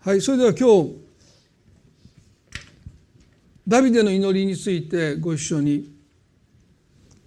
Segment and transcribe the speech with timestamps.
[0.00, 0.94] はいそれでは今日
[3.66, 5.92] ダビデの祈りについてご一緒に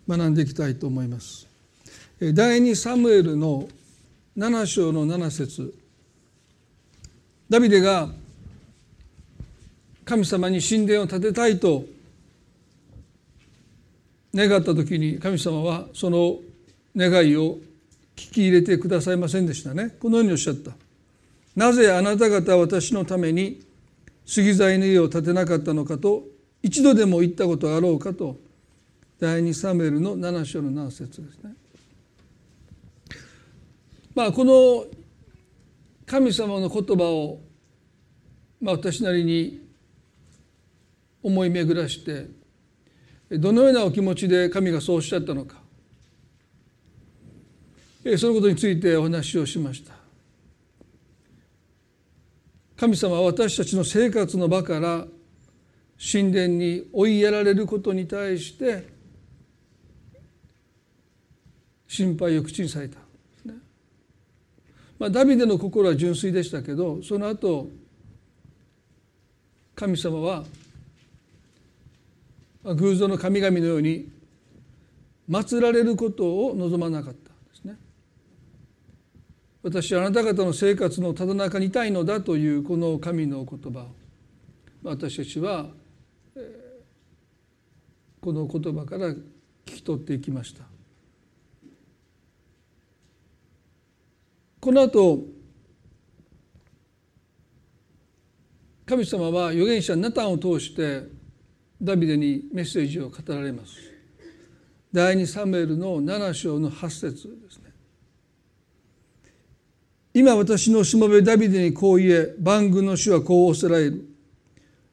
[0.07, 1.47] 学んでいきたいと思います。
[2.19, 3.67] 第2サムエルの
[4.37, 5.73] 7章の7節。
[7.49, 8.09] ダビデが
[10.05, 11.83] 神様に神殿を建てたいと
[14.33, 16.37] 願った時に神様はその
[16.95, 17.57] 願いを
[18.15, 19.95] 聞き入れてくださいませんでしたね。
[19.99, 20.71] このようにおっしゃった。
[21.55, 23.61] なぜあなた方は私のために
[24.25, 26.23] 杉材の家を建てなかったのかと
[26.63, 28.37] 一度でも言ったことあろうかと
[29.19, 31.53] 第2サムエルの7章の7節ですね。
[34.15, 34.85] まあこの
[36.05, 37.39] 神様の言葉を、
[38.59, 39.61] まあ、私なりに
[41.23, 42.27] 思い巡らして
[43.37, 45.55] どのようなお気持ちで神がそうおっしゃったのか
[48.17, 50.00] そのことについてお話をしました。
[52.81, 55.05] 神様は私たちの生活の場から
[56.11, 58.87] 神殿に追いやられることに対して
[61.87, 62.97] 心配を口にされた
[64.97, 67.69] まあ、ダビデの心は純粋でしたけどその後
[69.75, 70.43] 神様は
[72.63, 74.09] 偶像の神々のように
[75.29, 77.30] 祀られることを望まなかった。
[79.63, 83.87] 私はあなた方の生活のただ中にいたいのだというこの神の言葉を
[84.83, 85.67] 私たちは
[88.19, 89.17] この言葉から聞
[89.65, 90.63] き取っていきました。
[94.59, 95.25] この後
[98.85, 101.03] 神様は預言者ナタンを通して
[101.81, 103.73] ダビデにメッセージを語られます。
[104.93, 107.70] 第2サムエルの7章の8節ですね。
[110.13, 114.05] 今私のしもべダビデにこう言え万軍の主はこうおせられる。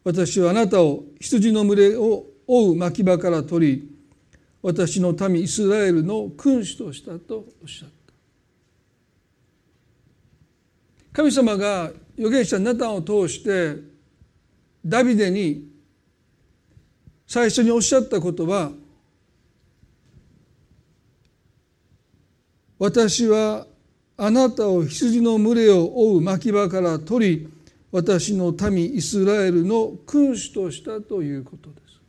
[0.05, 3.91] 私はあなたを羊の群れを追う牧場から取り
[4.63, 7.95] 私の民イスラエルの君主としたとおっしゃった。
[11.13, 13.77] 神様が預言者ナタンを通して
[14.87, 15.69] ダビデに
[17.27, 18.71] 最初におっしゃったことは
[22.79, 23.67] 私は
[24.21, 27.49] あなたを羊の群れを追う牧場から取り
[27.93, 32.01] 私の民イスラエルの君主としたということです。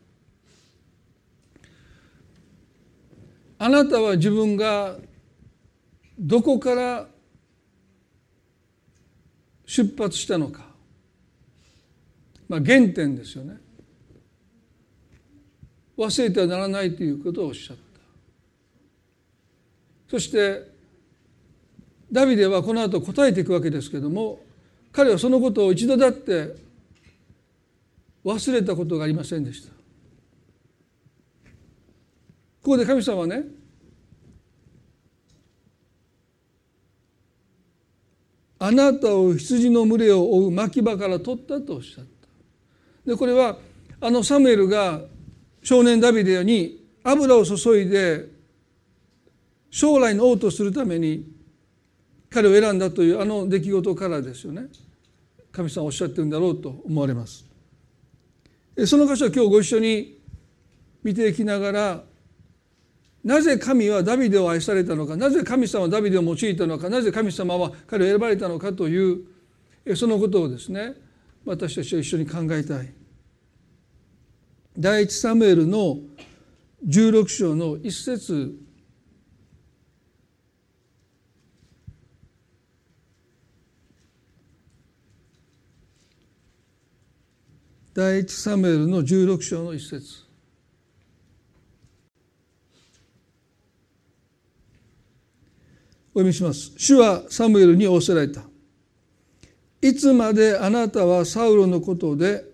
[3.59, 4.97] あなたは自分が
[6.17, 7.07] どこから
[9.67, 10.65] 出発したのか、
[12.47, 13.57] まあ、原点ですよね。
[15.95, 17.83] 忘れてはならないということをおっしゃった。
[20.09, 20.78] そして
[22.11, 24.39] ダビデはこの後答えていくわけですけども
[24.91, 26.55] 彼はそのことを一度だって
[28.25, 29.69] 忘れたことがありませんでした。
[32.61, 33.43] ここで神様はね
[38.59, 42.09] あなたを羊の群れを追う牧場から取ったとおっしゃった。
[43.09, 43.57] でこれは
[44.01, 45.01] あのサムエルが
[45.63, 48.27] 少年ダビデに油を注いで
[49.71, 51.25] 将来の王とするために
[52.29, 54.67] 彼を選んだというあの出来事からですよね
[55.51, 57.45] 神様おっしゃってるんだろうと思われます
[58.85, 60.19] その箇所は今日ご一緒に
[61.03, 62.03] 見ていきながら
[63.23, 69.25] なぜ神はダビデを愛されたのかなぜ神様はダビデを用いたのかなぜ神様は彼を選ばれたのかという
[69.95, 70.93] そのことをですね
[71.45, 72.93] 私たちは一緒に考えたい。
[74.77, 75.97] 第一サムエルの
[76.87, 78.55] 16章の一節
[87.99, 90.23] 第一サムエルの16章の一節。
[96.13, 96.71] お読みします。
[96.77, 98.43] 主はサムエルに仰せられた。
[99.81, 102.45] いつまであなたはサウロのことで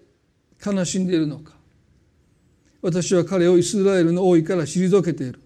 [0.65, 1.53] 悲しんでいるのか。
[2.81, 5.39] 私は彼をイスラエルの王位から退けている。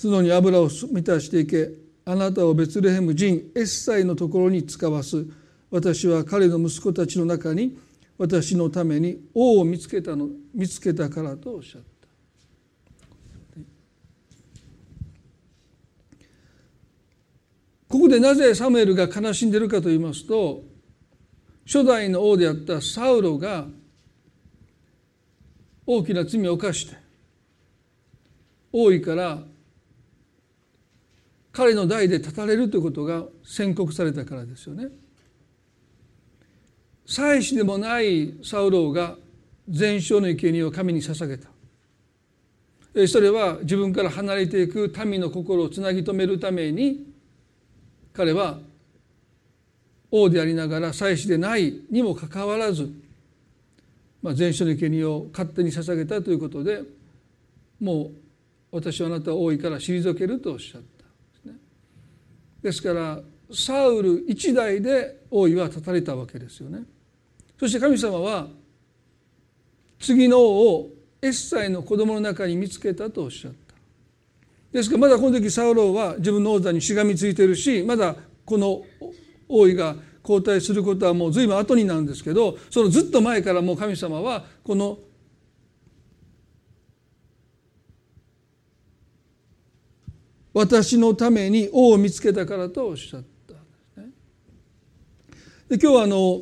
[0.00, 1.70] 角に油を満たしていけ
[2.04, 5.26] あなたをベツレヘム人エッサイのところに使わす。
[5.68, 7.76] 私は彼の息子たちの中に
[8.18, 11.86] 私のために王を見つけたの見つけたからとおっしゃった
[17.88, 20.62] ここでなぜサムエルが悲しんでいるかと言いますと
[21.66, 23.66] 初代の王であったサウロが
[25.84, 26.96] 大きな罪を犯して
[28.72, 29.38] 王位から
[31.52, 34.88] 彼の代で立たれるということが宣告されたからですよね。
[37.06, 39.16] 祭司でもないサウロが
[39.68, 41.48] 全焼の生贄を神に捧げた
[43.06, 47.06] それは自分から離れていく民の心をつなぎ止めるために
[48.12, 48.58] 彼は
[50.10, 52.90] 王でありながら祭司でないにもかかわらず、
[54.22, 56.82] まあ、全焼の生贄を勝手に捧げたということで
[57.80, 58.10] もう
[58.70, 61.10] 私はあなたは王位から退けるとおっしゃったで
[61.42, 61.54] すね。
[62.62, 63.20] ですから
[63.52, 66.84] サウル一代で王位は断たれたわけですよね。
[67.58, 68.48] そして神様は
[69.98, 70.90] 次の王を
[71.22, 73.74] エッサイの子供の中に見つけたとおっしゃった。
[74.72, 78.14] ですからまだこの時サウロは自分の王座にしがみついてるしまだ
[78.44, 78.82] この
[79.48, 84.98] 王位が交代することはもう随分後になるんですけどそのずっと前からもう神様はこの
[90.52, 93.62] 私のために王を見つけたからとおっしゃったんで
[93.94, 94.04] すね。
[95.68, 96.40] で今日はあの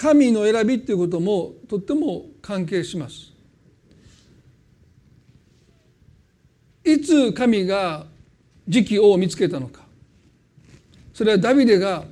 [0.00, 3.32] 神の選びっていうこともとっても関係します。
[6.84, 8.06] いつ神が
[8.70, 9.82] 次期王を見つけたのか。
[11.12, 12.04] それはダビデが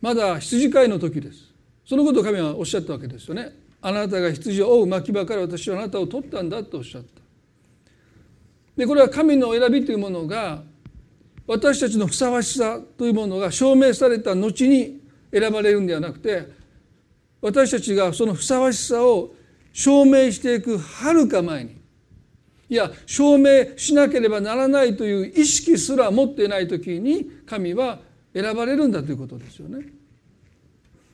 [0.00, 1.52] まだ羊飼いの時です。
[1.84, 3.52] そのことを神はおっしゃったわけですよね。
[3.82, 7.20] あなたが羊を追う牧場から私はあなたを取ったんだとおっしゃった。
[8.78, 10.62] でこれは神の選びというものが
[11.46, 16.61] 私たちのふさわしさというものが証明された後に選ばれるんではなくて
[17.42, 19.34] 私たちがそのふさわしさを
[19.72, 21.82] 証明していくはるか前に
[22.68, 27.98] いや証明しなければならないという意識すら持っていない時に神は
[28.32, 29.84] 選ばれるんだということですよね。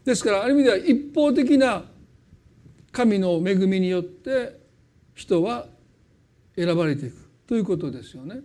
[0.04, 1.84] ですからある意味では一方的な
[2.92, 4.60] 神の恵みによって
[5.14, 5.66] 人は
[6.54, 7.16] 選ばれていく
[7.46, 8.40] ということですよね。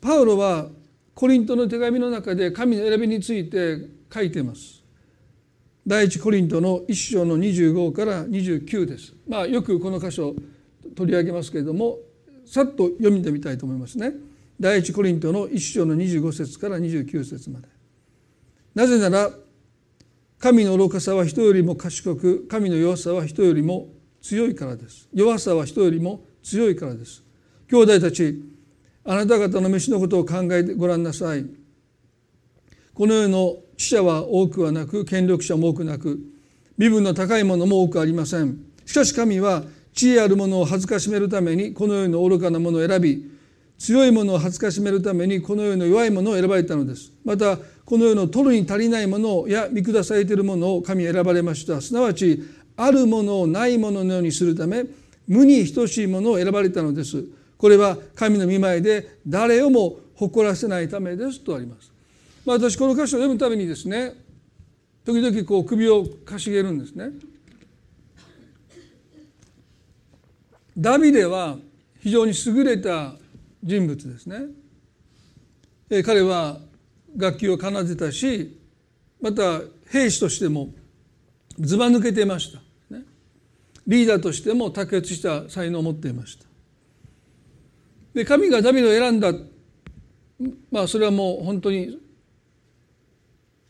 [0.00, 0.68] パウロは
[1.14, 3.78] コリントの手紙の中で神の選びについて
[4.12, 4.82] 書いてます。
[5.86, 9.14] 第一コリントの一章の25から29です。
[9.28, 10.34] まあよくこの箇所
[10.94, 11.98] 取り上げますけれども
[12.46, 14.14] さっと読んでみたいと思いますね。
[14.58, 17.68] 第一コリントの一章の25節から29節まで。
[18.74, 19.30] なぜなら
[20.38, 23.88] 神の愚かさは人よりも賢く神の弱さは人よりも
[24.22, 25.08] 強いからです。
[25.12, 27.22] 弱さは人よりも強いからです。
[27.68, 28.42] 兄弟たち
[29.10, 31.44] あなた方の飯のことを考えてごらんなさい。
[32.94, 36.20] この世の死者は多くはなく権力者も多くなく
[36.78, 38.60] 身分の高いものも多くありません。
[38.86, 39.64] しかし神は
[39.94, 43.28] 知恵あるものを恥ずかしめるためにこの世の愚かなものを選び
[43.78, 47.12] 強いものを恥ずかしめるためにこの世の弱いものを選ばれたのです。
[47.24, 51.80] またこの世の取るに足りないものや見下されているものを神選ばれました。
[51.80, 52.44] すなわち
[52.76, 54.84] あるものをないもののようにするため
[55.26, 57.39] 無に等しいものを選ばれたのです。
[57.60, 61.92] これは神の御前で誰をも誇らせないためですとあります。
[62.46, 64.14] まあ、私この箇所を読むためにですね
[65.04, 67.10] 時々こう首をかしげるんですね。
[70.78, 71.58] ダビデは
[71.98, 73.12] 非常に優れた
[73.62, 74.38] 人物ですね。
[75.90, 76.60] え彼は
[77.14, 78.58] 楽器を奏でたし
[79.20, 79.60] また
[79.90, 80.70] 兵士としても
[81.58, 82.60] ずば抜けていました。
[83.86, 86.49] リーダーとしても卓越した才能を持っていました。
[88.14, 89.32] で神がダビデを選んだ
[90.70, 91.98] まあそれはもう本当に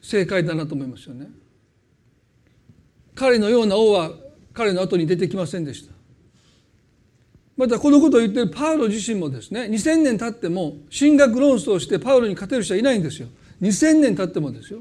[0.00, 1.28] 正解だなと思いますよね。
[3.14, 4.12] 彼のような王は
[4.54, 5.92] 彼の後に出てきませんでした。
[7.56, 13.28] またこのことを言っているパウロ自身もですね2000年経っても神学論争してパウロに勝てる人はいないんですよ。
[13.60, 14.80] 2000年経ってもですよ。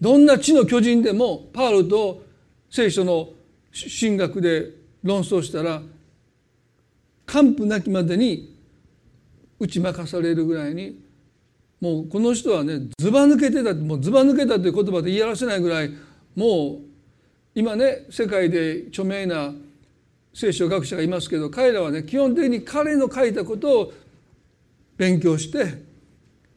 [0.00, 2.22] どんな地の巨人でもパウロと
[2.70, 3.30] 聖書の
[3.98, 4.70] 神学で
[5.02, 5.82] 論争したら
[7.26, 8.56] 完膚なきまでに
[9.58, 11.00] 打ち負かされるぐらいに
[11.80, 15.90] もうこの人はねずば抜けてたもうずば抜けたという言葉で言い表せないぐらい
[16.34, 16.86] もう
[17.54, 19.52] 今ね世界で著名な
[20.32, 23.92] 聖書学者がいますけど彼らはね基本的に彼の書いたことを
[24.96, 25.84] 勉強して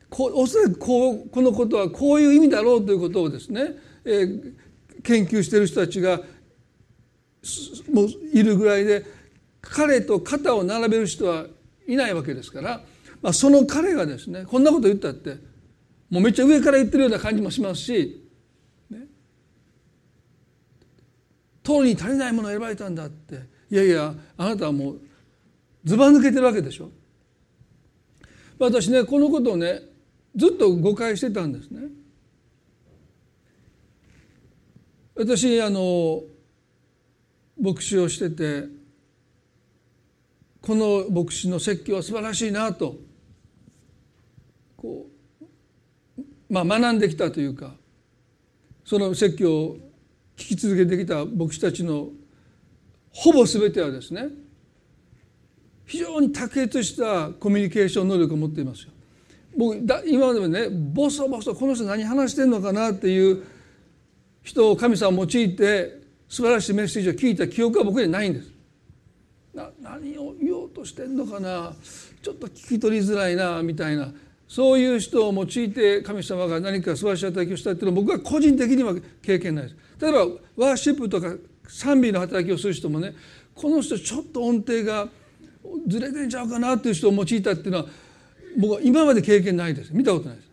[0.10, 4.54] こおそらくこうこのことはこういう意味だろうということをですね、えー、
[5.04, 6.18] 研究している人たちが
[7.94, 9.06] もういるぐらいで
[9.62, 11.46] 彼と肩を並べる人は
[11.88, 12.82] いないわけですから、
[13.22, 15.38] まあ、その彼がですねこんなこと言ったって
[16.10, 18.30] もうめっちゃ上から言ってるような感じもしますし、
[18.90, 19.00] ね、
[21.64, 25.02] 党に足りないものを選ばれたんだっていやいやあなたはもう
[25.84, 26.92] ずば抜けてるわけでしょ。
[28.58, 29.82] 私ねこのことをね
[30.36, 31.84] ずっと誤解してたんですね。
[35.16, 36.24] 私あの
[37.60, 38.79] 牧師をしてて
[40.62, 42.96] この牧師の説教は素晴らしいなと
[44.76, 45.08] こ
[46.20, 47.74] う、まあ、学んできたというか
[48.84, 49.78] その説教を
[50.36, 52.10] 聞き続けてきた牧師たちの
[53.12, 54.28] ほぼ全てはですね
[55.86, 58.92] 非常に卓越したコミュニケーション能力を持っていますよ。
[59.58, 63.44] 僕だ今までもねボソボソこの人何話してんのかなっていう
[64.44, 68.52] 人を神様を用いて素晴らしいメッセージを聞いた記憶は僕にはないんです。
[69.54, 70.36] な何を
[70.80, 71.74] としてんのかな？
[72.22, 74.12] ちょっと聞き取りづらいなみたいな
[74.48, 79.76] そういう人を用いて神様が何か素晴らしい働きをしたっていうのは僕は個人的には経験ないです。
[80.02, 80.20] 例えば
[80.56, 81.36] ワーシップとか
[81.68, 83.14] 賛美の働きをする人もね
[83.54, 85.10] この人ちょっと音程が
[85.88, 87.86] ずれてんちゃうかなっていう人を用いたっていうのは
[88.58, 90.50] 僕は今まで経験ないです見たことないです。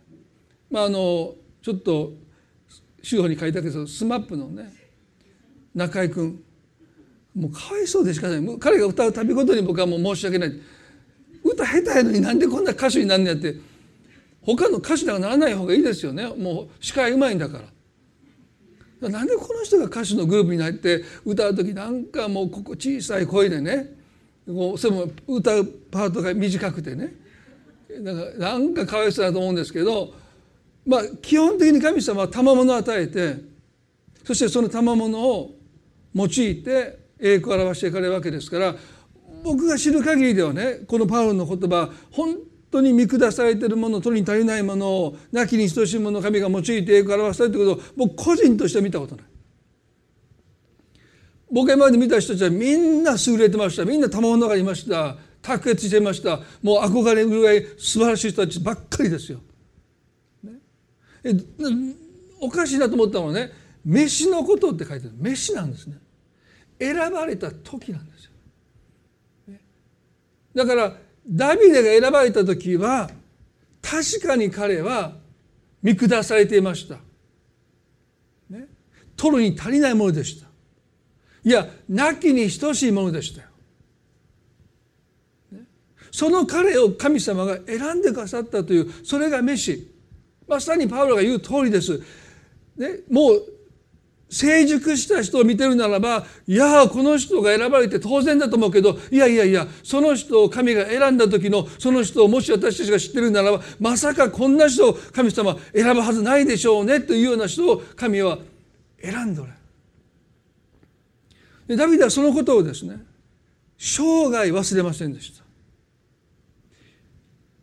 [0.70, 2.12] まあ、あのちょっと
[3.08, 4.74] 手法に書いたけど SMAP のね
[5.74, 6.42] 中居君
[7.36, 8.58] もうかわいそうでしかない。
[8.58, 10.52] 彼が歌う度ごとに僕はもう申し訳ない。
[11.44, 13.54] 歌下手やのになんでこんな歌手になんねやって。
[14.40, 16.26] 他の歌手にはならない方がいいですよね。
[16.26, 17.60] もう司会うまいんだか
[19.00, 19.08] ら。
[19.08, 23.94] なんでこの人が歌手のグループに入って歌う時なんかもうここ小さい声でね。
[24.46, 27.14] もうそれも歌うパートが短くてね。
[28.00, 30.14] だかなんかかわいそうだと思うんですけど。
[30.86, 33.38] まあ基本的に神様は賜物を与えて
[34.24, 35.50] そしてその賜物を
[36.14, 38.74] 用いて栄光を表していかれるわけですから
[39.42, 42.36] 僕が知る限りではねこのパウロの言葉本
[42.70, 49.24] 当に見下されているもの取りに足りないものを亡きに等しいもの神が用いて栄光を表したいということを僕個人としては見たことない。
[51.50, 59.40] 僕が今まで見た人たちはみんな優れてましたみんな賜物がありました卓越してましたもう憧れるぐらい素晴らしい人たちばっかりですよ。
[60.42, 60.54] ね、
[61.24, 61.32] え
[62.40, 63.52] おかしいなと思ったのはね
[63.84, 65.98] 「飯のこと」って書いてある飯なんですね。
[66.78, 68.30] 選ばれた時なんですよ。
[70.54, 70.96] だから
[71.28, 73.10] ダビデが選ばれた時は
[73.82, 75.12] 確かに彼は
[75.82, 76.96] 見下されていました。
[78.50, 78.66] ね、
[79.16, 80.46] 取るに足りないものでした。
[81.44, 83.48] いや亡きに等しいものでしたよ。
[86.10, 89.94] その彼を神様が選んでくださったというそれがメシ
[90.48, 92.00] まさにパウロが言う通りです。
[92.76, 93.55] ね、もう
[94.28, 108.38] 成熟した人を見てるならばいやこの人が選ばれて当然だと思うけどいやいやいやその人を神が選んだ時のその人をもし私たちが知ってるならばまさかこんな人を神様選ぶはずないでしょうねというような人を神は
[109.00, 109.52] 選んでおる。
[111.76, 112.98] ダビデはそのことをですね
[113.78, 115.44] 生涯忘れませんでした。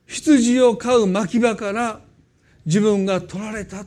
[0.05, 1.99] 羊を飼う牧場から
[2.65, 3.85] 自分が取られた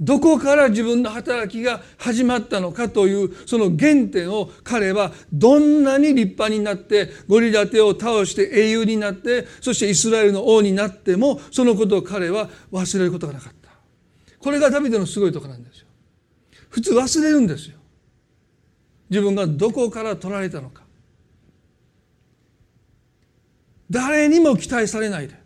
[0.00, 13.70] どこから自分の働きが始まったのかというその原点を彼はどんなに立派になってゴリラテを倒して英雄になってそしてイスラエルの王になってもそのことを彼は忘れることがなかった。
[14.38, 15.88] これがダビデのすごいところなんですよ
[16.68, 17.78] 普通忘れるんですよ。
[19.10, 20.82] 自分がどこから取られたのか。
[23.90, 25.37] 誰にも期待されないで。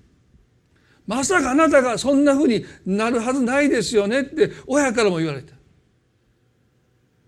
[1.07, 5.55] まさかあなたがそんなふうになるはずないですよねって親からも言われた。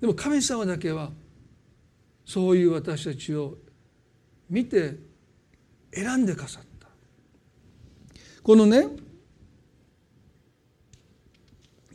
[0.01, 1.11] でも神様だけは
[2.25, 3.57] そういう私たちを
[4.49, 4.97] 見て
[5.93, 6.89] 選んでかさった。
[8.43, 8.87] このね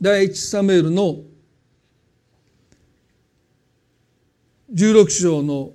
[0.00, 1.18] 第一サムエルの
[4.72, 5.72] 16章の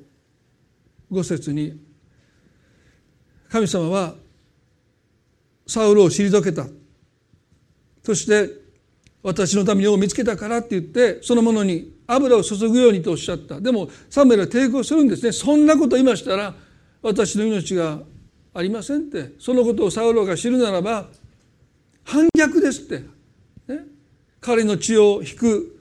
[1.12, 1.79] 5節に
[3.50, 4.15] 神様は
[5.67, 6.67] サウルを退けた。
[8.03, 8.50] そして
[9.24, 13.60] 私のためにを見つけたからって言ってそのものに油を注ぐようにとおっしゃった。
[13.60, 15.31] でもサムエルは抵抗するんですね。
[15.31, 16.53] そんなこと言いましたら
[17.01, 18.00] 私の命が
[18.53, 19.34] ありませんって。
[19.39, 21.07] そのことをサウロが知るならば
[22.03, 23.00] 反逆ですって、
[23.67, 23.86] ね、
[24.39, 25.79] 彼の血を引く、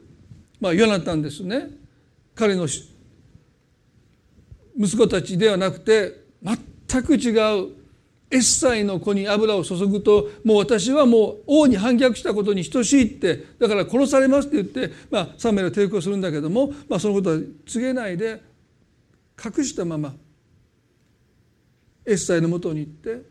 [0.60, 1.68] まあ、ヨナタンですね。
[2.34, 2.66] 彼の
[4.76, 7.30] 息子たちではなくて全く違
[7.62, 7.83] う
[8.34, 18.42] エッサイの子に油を注ぐともう私はもう王に反逆したことに等しいってだから殺されますって言って、まあ、サムエルは抵抗するんだけども、まあ、そのことは告げないで
[19.42, 20.12] 隠したまま
[22.04, 23.22] エッサイのもとに行って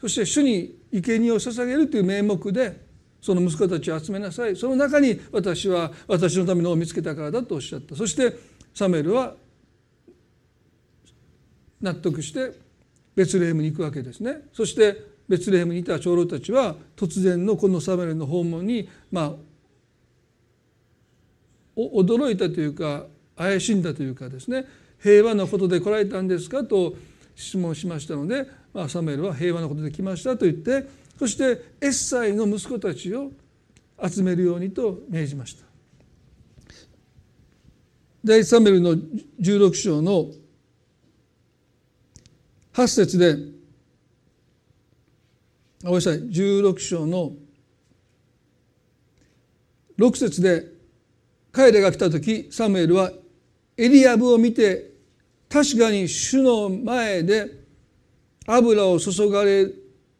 [0.00, 2.88] そして主に生贄を捧げるという名目で
[3.20, 4.54] その息子たちを集めなさい。
[4.54, 7.96] その中に私は私のためのを見つけたからだとおっしゃった。
[7.96, 8.32] そして
[8.72, 9.34] サムエルは
[11.80, 12.67] 納得して
[13.18, 14.96] ベツレヘムに行くわけですねそして
[15.28, 19.32] ベツレヘムにいた長老たちは突然のこのサムエルの訪問にまあ
[21.76, 23.06] 驚いたというか
[23.36, 24.66] 怪しんだというかですね
[25.02, 26.94] 平和のことで来られたんですかと
[27.34, 30.86] 質問しましたので、まあ、サムエルは平和のことで来ましたと言って
[31.18, 31.44] そして
[31.80, 33.32] エッサイの息子たちを
[34.00, 35.64] 集めるようにと命じました。
[38.24, 38.94] 第一サムエルの
[39.40, 40.30] 16章の
[42.78, 43.34] 8節で
[45.82, 47.32] ごめんなさい16章の
[49.98, 50.64] 6節で
[51.50, 53.10] 彼らが来た時サムエルは
[53.76, 54.92] エリアブを見て
[55.48, 57.50] 確かに主の前で
[58.46, 59.64] 油を注がれ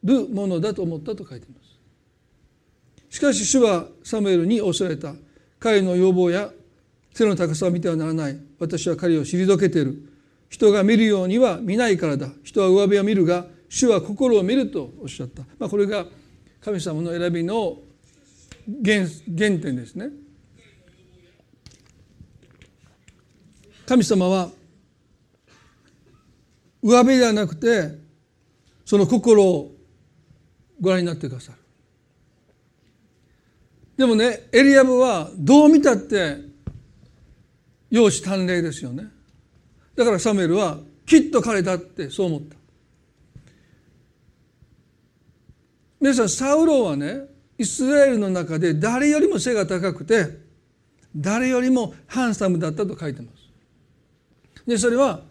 [0.03, 1.79] るものだと思ったと書いています。
[3.09, 5.15] しかし主はサムエルにおっしゃられた。
[5.61, 6.50] 彼の要望や
[7.15, 8.38] 背の高さを見てはならない。
[8.59, 10.08] 私は彼を退けている。
[10.49, 12.28] 人が見るようには見ないからだ。
[12.43, 16.07] 人は上辺を見るが主は心を見るとおっしゃった、まあ、これが
[16.61, 17.78] 神様の選びの
[18.85, 20.11] 原原点ですね。
[23.87, 24.50] 神様は
[26.83, 27.99] 上辺ではなくて
[28.85, 29.73] その心を
[30.81, 31.59] ご覧になってくださる。
[33.97, 36.37] でもねエリアムはどう見たって
[37.90, 39.17] 容姿端麗ですよね。
[39.99, 42.57] だからサムエルはきっと彼だってそう思った。
[46.00, 47.23] 皆さんサウロはね
[47.59, 50.38] イスラエルの中で誰よりも背が高くて
[51.17, 54.69] 誰よりもハンサムだったと書いてます。
[54.69, 55.23] でそれは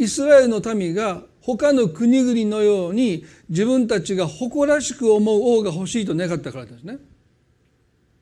[0.00, 6.98] イスラエルの民が他の国々のように自分たちが誇らしく思う王が欲しいと願ったからですね。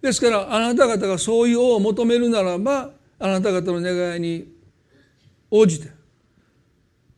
[0.03, 4.56] ですからあなた方がそういう王を求めるならばあなた方の願いに
[5.51, 5.91] 応じて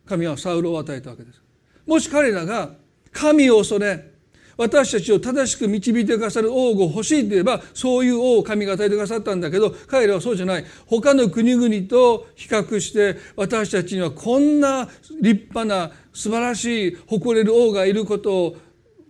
[0.06, 1.42] 神はサウルを与えたわけです。
[1.86, 2.70] もし彼らが
[3.12, 4.18] 神を恐れ
[4.58, 10.64] 私たちを正しく導いてくださる王が欲しいと言えばそういう王を神が与えてくださったんだけど彼らはそうじゃない。
[10.86, 14.88] 他の国々と比較して私たちにはこんな
[15.20, 18.56] 立派な素晴らしい誇れる王がいることを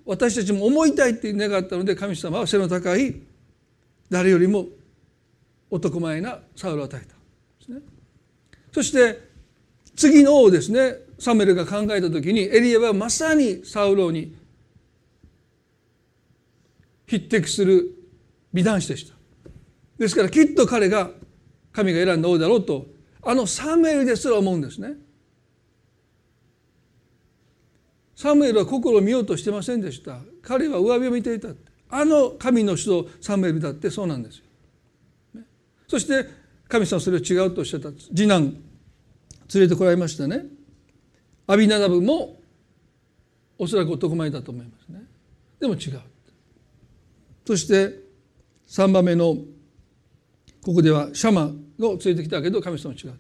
[0.05, 3.23] 私たちも思いたいって願ったので神様は背の高い
[4.11, 4.67] 誰よりも
[5.71, 7.18] 男前なサウルを与えた。
[8.73, 9.29] そして
[9.97, 14.37] 次の王ですねサムエルが考えた時にエリアはまさにサウロに
[17.07, 17.95] 匹敵する
[18.53, 19.15] 美男子でした。
[19.99, 21.11] ですからきっと彼が
[21.73, 22.87] 神が選んだ王だろうと
[23.23, 24.95] あのサムエルですら思うんですね。
[28.15, 30.21] サムエルは心を見ようとしてませんでした。
[30.43, 31.49] 彼は上辺を見ていた。
[31.91, 34.45] あの神の人サムエルだってそうなんですよ。
[35.87, 36.27] そして
[36.69, 38.61] 神様それを違うとおっしゃった次男連
[39.55, 40.45] れてこられましたね。
[41.47, 42.39] アビナダブも
[43.57, 45.03] おそらく男前だと思いますね。
[45.59, 46.01] でも違う。
[47.47, 47.99] そして
[48.69, 49.37] 3番目の
[50.63, 53.15] ここではシャマを連れてきたけど神様違う。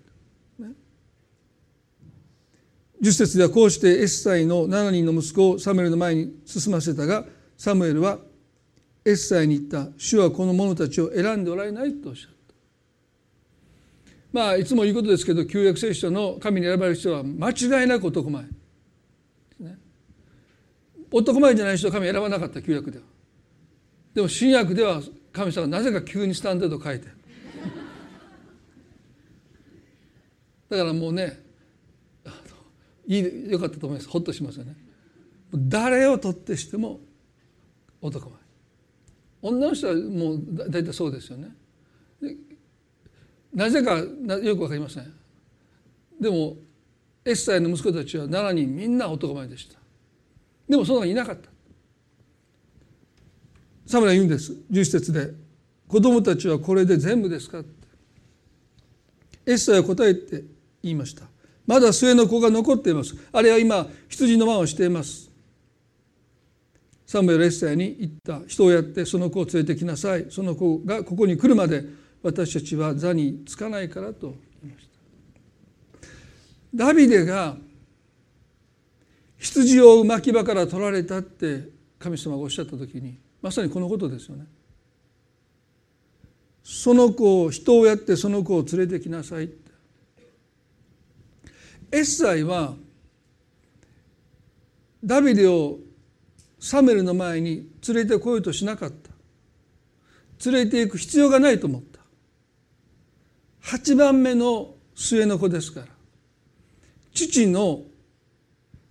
[3.01, 7.25] 10節ではこうしてエッサイの7人の息子をサムエルの前に進ませたが
[7.57, 8.19] サムエルは
[9.05, 9.91] エッサイに言った。
[9.97, 12.38] 主はこの者たちを選んでおられないとおっしゃった。
[14.33, 18.45] まあいつも言うことですけど旧約聖書の神に選ばれる人は間違いなく男前、
[19.61, 19.79] ね、
[21.11, 23.05] 男前じゃない人は神選ばなかった旧約では。
[24.14, 25.01] でも新約では
[25.33, 27.09] 神様なぜか急にスタンダード書いて。
[30.69, 31.41] だからもうね
[33.07, 34.09] いいよかったと思います。
[34.11, 34.77] ほっとしますよね。
[35.55, 37.01] 誰をとってしても
[38.03, 38.38] 男前。
[39.41, 41.49] 女の人はもう大体そうですよね。
[43.55, 44.07] なぜかよ
[44.55, 45.13] く分かりません。
[46.21, 46.57] でも
[47.25, 49.79] エッサイの息子たちは7人みんな男前でした。
[50.69, 51.49] でもその中にいなかった。
[53.87, 54.53] サムラ言うんです。
[54.71, 55.33] 11節で
[55.89, 57.71] 「子供たちはこれで全部ですか?」って。
[59.47, 60.45] エッサイは答えて
[60.83, 61.25] 言いました。
[61.67, 63.15] まだ末の子が残っています。
[63.33, 65.31] あれは今羊の間をしています。
[67.07, 68.47] サムエルエッサイに言った。
[68.47, 70.27] 人をやってその子を連れてきなさい。
[70.31, 71.85] その子がここに来るまで
[72.22, 76.09] 私たちは座につかないからと言いました。
[76.74, 77.57] ダビデが
[79.38, 84.46] 羊を巻き場から取られたって神様がおっしゃった時にまさにこのことですよね。
[86.64, 89.50] その子を人をやってその子を連れてきなさい
[91.90, 92.74] エッサイは
[95.02, 95.78] ダビデを
[96.61, 99.11] サメルの前に連れてこようとしなかった。
[100.50, 101.98] 連れていく必要がないと思った。
[103.68, 105.87] 8番目の末の子ですから
[107.12, 107.83] 父の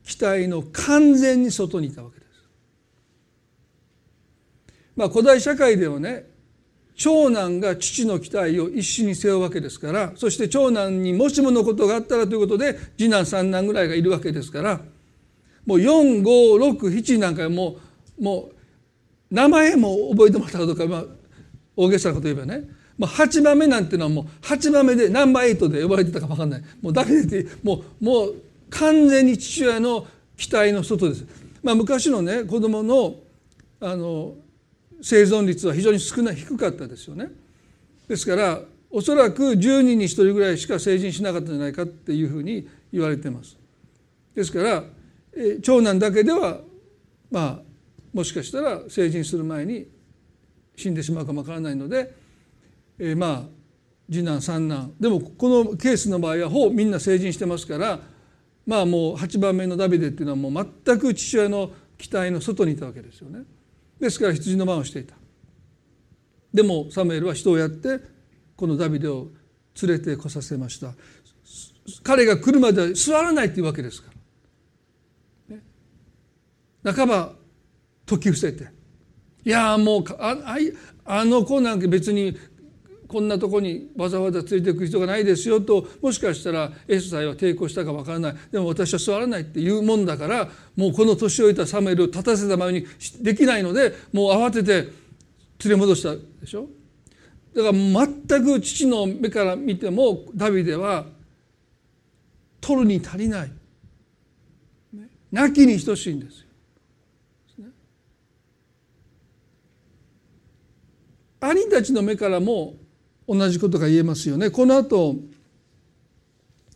[0.03, 2.27] 期待の完全に外にいたわけです。
[4.95, 6.29] まあ古代社会ではね
[6.95, 14.81] 長男が父の期待を一緒に背負うわけですからそして長男にもしものことがあったらということで次男三男ぐらいがいるわけですから
[15.65, 17.77] もう4567なんかも
[18.19, 18.55] うもう
[19.33, 21.03] 名前も覚えてもらったかどうか、まあ、
[21.75, 28.35] 大げさなこと言えばねまあ、8番目なんていうのはもう8番目でナンバー8で呼ばれてたか分かんないもうダメでもうもう
[28.69, 31.25] 完全に父親の期待の外です。
[31.63, 33.15] まあ、昔のね子供の
[33.79, 34.35] あの
[35.01, 37.29] 生存率は非常に少ない低かったですよね。
[38.07, 43.57] ですからおそらく10人に1人ぐらいしか成人しなかったんじゃないかっていうふうに言われてます。
[44.33, 44.83] ですから
[45.61, 46.61] 長男だけでは
[47.29, 47.59] まあ
[48.13, 49.87] もしかしたら成人する前に
[50.75, 52.13] 死んでしまうかもわからないので、
[52.99, 53.57] えー、まあ
[54.09, 57.99] 次男三男でもこのケースの場合はほぼみんな成人してますから
[58.65, 63.43] まあもう8番目のダビデっていうのはもう全く父親の期待の外にいたわけですよね。
[63.99, 65.15] ですから羊の番をしていた。
[66.53, 67.99] でもサムエルは人をやって
[68.55, 69.29] このダビデを
[69.81, 70.93] 連れてこさせました。
[72.03, 74.11] 彼が来るまでは座らないっていうわけですか
[75.49, 75.55] ら。
[75.55, 75.63] ね、
[76.83, 77.33] 半ば
[78.05, 78.67] 解き伏せて
[79.45, 80.57] いやもうあ
[81.05, 82.37] あの子なんか別に
[83.07, 88.35] こんなとこにわざわざ連れていく人がないですよともしかしたらエスサイは抵抗したかわからない。
[88.51, 92.85] でも私は座らないっていうもんだからもうこの年老いたサムエルを立たせたままに
[93.21, 94.73] できないのでもう慌てて
[95.63, 96.67] 連れ戻したでしょ。
[97.55, 101.05] だから全く父の目から見てもダビデは
[102.61, 103.51] 取るに足りない、
[105.31, 106.47] 亡きに等しいんですよ。
[111.39, 112.75] 兄たちの目からも
[113.27, 115.15] 同じことが言えますよねこの後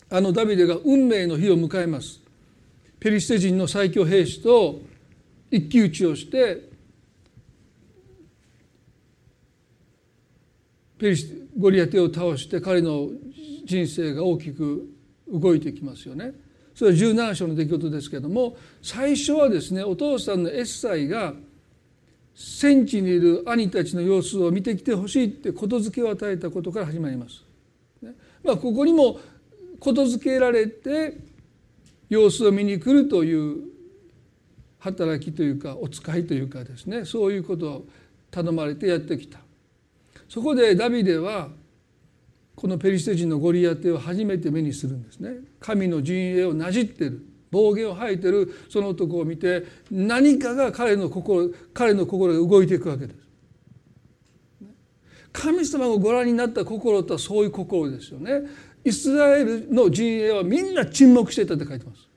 [0.09, 2.19] あのダビデが運命の日を迎えます
[2.99, 4.81] ペリシテ人の最強兵士と
[5.49, 6.69] 一騎打ちをして
[10.99, 13.09] ペリシゴリアテを倒して彼の
[13.65, 14.89] 人生が大きく
[15.27, 16.33] 動いてきますよね。
[16.75, 21.33] それは17章の出来事ですけれども最初はですねお父さんのエッサイが
[22.33, 27.43] 「戦地にいる兄たちの様子を見てきてほしいってことづけを与えたことから始まります。
[28.43, 29.19] まあ、ここにも
[29.79, 31.17] ことづけられて
[32.09, 33.71] 様子を見に来るという
[34.79, 37.85] 働きというかお使いというかですねそういうことを
[38.31, 39.39] 頼まれてやってきた。
[40.27, 41.49] そこでダビデは
[42.55, 45.31] このペリシテ人のゴリアテを初めて目にするんですね。
[45.59, 53.19] 神の陣営をなじってる暴言を吐いてるその男を見て何かが彼の心彼の心が動いていくわけです。
[55.33, 58.41] 神様がご覧になった心とはそういう心ですよね。
[58.83, 62.07] イスラエルの陣営はみんな沈黙していたって書いてます。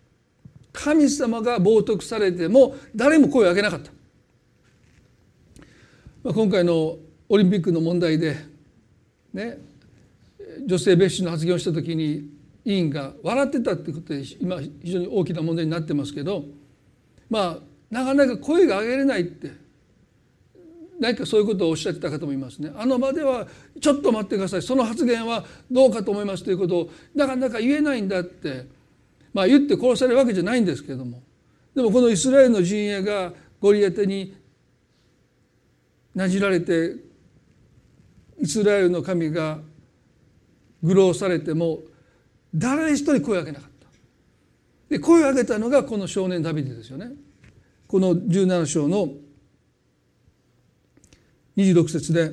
[0.73, 3.93] 神様が冒涜されても誰も声を上げなかった。
[6.25, 6.97] まあ、今回の
[7.29, 8.37] オリンピックの問題で
[9.33, 9.59] ね
[10.67, 12.34] 女性蔑視の発言をした時に
[12.65, 16.45] 委員が笑ってたってことで今非常に大きな問題になってますけど。
[17.31, 17.59] まあ
[17.91, 19.53] なかなか声が上げれないって。
[21.01, 22.73] 何かそういうことをおっしゃってた方もいますね。
[22.77, 23.47] あの場では
[23.81, 24.63] ちょっと待ってください。
[24.63, 28.67] その発言はどうかと思いますということをなかなか言えないんだって。
[29.33, 31.23] まあ言って殺されるわけじゃないんですけども。
[31.75, 34.37] でもこのイスラエルの陣営がゴリアテに
[36.15, 36.95] なじられて
[38.41, 39.59] イスラエルの神が
[40.83, 41.81] 愚弄されても
[42.55, 43.87] 誰一人声を上げなかった。
[44.89, 47.11] で声を上げたのがこの少年ダビデですよね。
[47.87, 49.09] この17章の
[51.57, 52.33] 26節で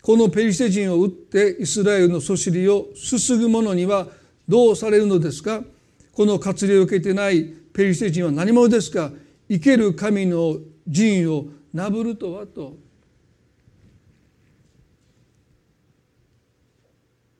[0.00, 4.08] このペリシテ人を撃ってイスラエルのそしりをすすぐ者には
[4.48, 5.62] どうされるのですか？
[6.12, 9.10] この割礼を受けてないペリシテ人は何者ですか？
[9.48, 12.76] 生ける神の陣をなぶるとはと。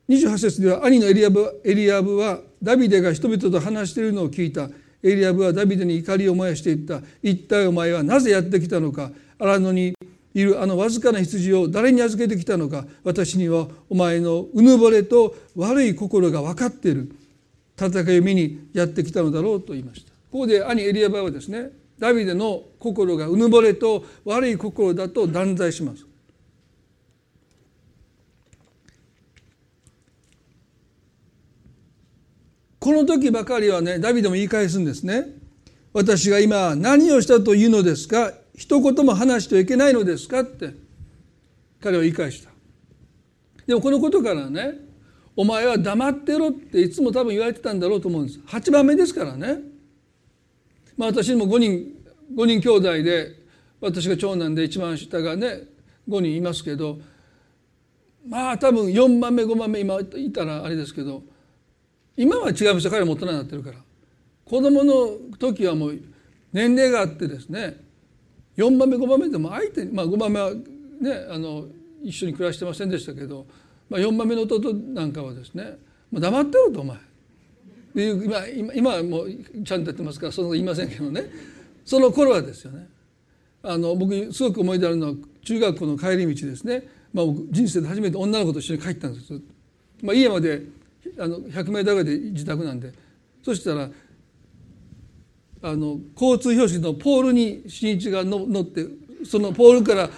[0.09, 4.71] 28節では兄のエリアブエリアブはダビデが人々と話しているのを聞いた。
[5.03, 7.03] エリアブはダビデに怒りを燃やしていった。
[7.23, 9.11] 一体お前はなぜやってきたのか。
[9.39, 9.95] 荒野に
[10.33, 12.87] いるあのわずかな羊を誰に預けてきたのか。
[13.05, 17.13] 私にはお前のうぬぼれと悪い心が分かっている。
[17.79, 20.11] 戦いを見にやってきたのだろうと言いました。
[20.33, 21.69] ここで兄エリアバはですね
[21.99, 26.08] ダビデの心がうぬぼれと悪い心だと断罪します。
[32.89, 35.27] この時ばかりはねダビデも言い返すんですね。
[35.93, 38.33] 私が今何をしたというのですか？
[38.55, 40.41] 一言も話してはいけないのですか？
[40.41, 40.73] って。
[41.83, 42.49] 彼は言い返した。
[43.67, 44.73] でもこのことからね
[45.37, 48.39] お前は黙ってろっていつも多分言われてたんだろうと思うんです。
[48.47, 49.59] 8番目ですからね。
[50.97, 51.95] まあ私も5人
[52.35, 53.35] 5人兄弟で
[53.83, 55.65] 私が長男で一番下がね
[56.09, 57.01] 5人いますけど
[58.27, 61.23] まあ多分4番目5番目今いたらあれですけど
[62.19, 63.79] 今は違いますよ彼も大人になってるから。
[64.45, 65.99] 子供の時はもう
[66.53, 67.81] 年齢があってですね。
[68.57, 71.67] 4番目5番目でも相手まあ5番目はねあの
[72.03, 73.47] 一緒に暮らしてませんでしたけど、
[73.89, 75.79] まあ、4番目の弟なんかはですね
[76.11, 76.99] 「もう黙ってろとお前」
[77.95, 79.33] 今今はもう
[79.65, 81.31] ちゃんとやってますからその言いませんけどね。
[81.85, 82.89] その頃はですよね。
[83.63, 89.33] あの僕すごく思い出あるのは中学校の帰り道ですね、まあ、僕人生で初めて女の子と一緒に帰ったんです、
[90.03, 90.63] まあ、家まで
[91.19, 92.93] あの100メートルぐらいで自宅なんで
[93.43, 93.91] そしたら
[95.63, 98.87] あの交通標識のポールに新一が乗って
[99.25, 100.11] そのポールから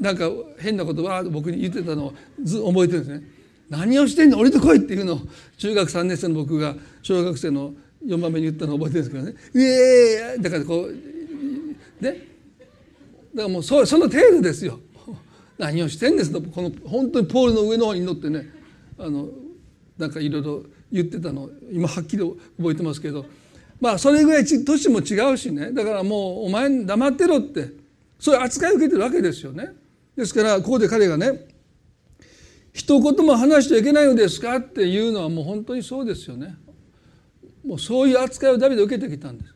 [0.00, 3.36] なんか変なことわーと僕に言ってたのをず覚えてるんですね。
[3.68, 4.38] 何をしてんの？
[4.38, 5.20] 降りてこいっていうのを
[5.58, 7.74] 中学3年生の僕が小学生の
[8.04, 12.10] 4番目に言ったのを覚えてるんですけどね「うえー!」だからこうね
[13.34, 14.80] だからもうそその程度ですよ。
[15.58, 18.46] 何をしてんですとこの本当にポールの上の方に乗ってね
[18.98, 19.28] あの
[19.98, 22.22] なんかいろいろ言ってたの今はっきり
[22.58, 23.26] 覚えてますけど
[23.80, 27.70] まあそれぐらい年も違うしねだからもうお前黙ってろって
[28.18, 29.72] そういう扱いを受けてるわけですよね。
[30.16, 31.46] ですからここで彼がね
[32.72, 36.56] 一言も話しちゃいけないのですかっていうのはもう本当にそうですよね。
[37.64, 39.54] もうそういう扱いをダビデ受けてきたんです。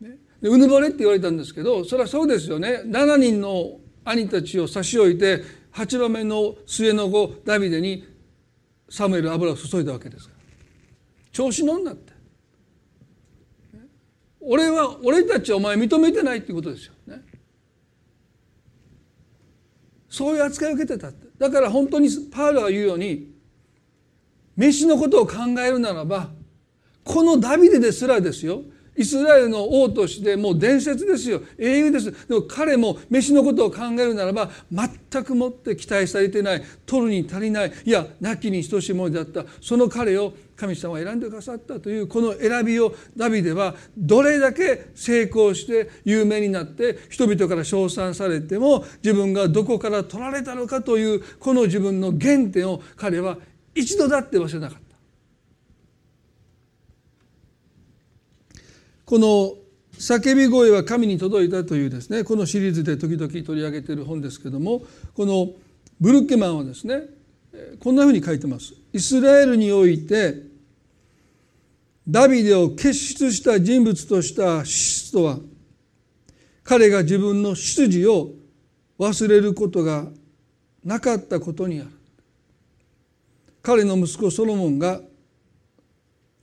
[0.00, 8.06] ね、でうぬぼれって言われたんですけどそれはそうですよね7人の兄たちを差し置いて8番目の末の子ダビデに
[8.88, 10.40] サムエル油を注いだわけですから。
[11.32, 12.12] 調子乗んなって。
[14.40, 16.94] 俺は俺たちはお前認めてないっていうことですよ。
[17.06, 17.22] ね。
[20.08, 21.26] そういう扱いを受けてたって。
[21.38, 23.34] だから本当にパウロが言うように
[24.56, 26.30] 飯のことを考えるならば
[27.02, 28.62] このダビデですらですよ。
[28.96, 31.42] イスラエルの王としてもう伝説ですよ。
[31.58, 32.28] 英雄です。
[32.28, 36.62] でも彼も飯のことを考えるならば全くもって期待されてない。
[36.86, 37.72] 取るに足りない。
[37.84, 39.44] いや亡きに等しいものであった。
[39.60, 41.80] その彼を神様は選んでくださった。
[41.80, 53.38] というこの選びをダビデはどれだけ成功して有名になって人々から称賛されても自分がどこから取られたのかというこの自分の原点を彼は
[53.74, 54.83] 一度だって忘れなかった。
[59.04, 59.56] この
[59.98, 65.52] 「叫び声は神に届いた」というですねこのシリーズで時々取り上げている本ですけどもこの
[66.00, 67.02] ブルッケマンはですね
[67.80, 68.74] こんなふうに書いてます。
[68.92, 70.42] イスラエルにおいて
[72.08, 75.38] ダビデを結出した人物とした資質とは
[76.62, 78.32] 彼が自分の出自を
[78.98, 80.08] 忘れることが
[80.84, 81.90] なかったことにある。
[83.62, 85.00] 彼の息子ソロモンが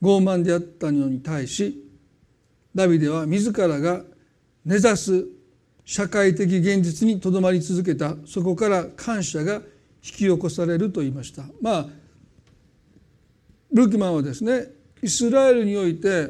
[0.02, 1.81] 傲慢であったのに対し
[2.74, 4.02] ダビデは自らが
[4.66, 5.26] 根ざす
[5.84, 9.62] 社会的現実にとどまり続けたそこから感謝が引
[10.02, 11.44] き起こされると言いました。
[11.62, 11.86] まあ
[13.74, 14.68] ルーキマンはですね
[15.02, 16.30] イスラエルにおいて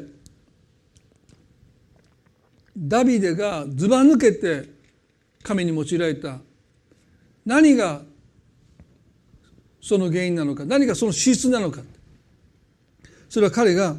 [2.76, 4.68] ダビデがずば抜けて
[5.42, 6.38] 神に用いられた。
[7.44, 8.02] 何が
[9.80, 11.82] その原因なのか何がその資質なのか。
[13.28, 13.96] それは彼が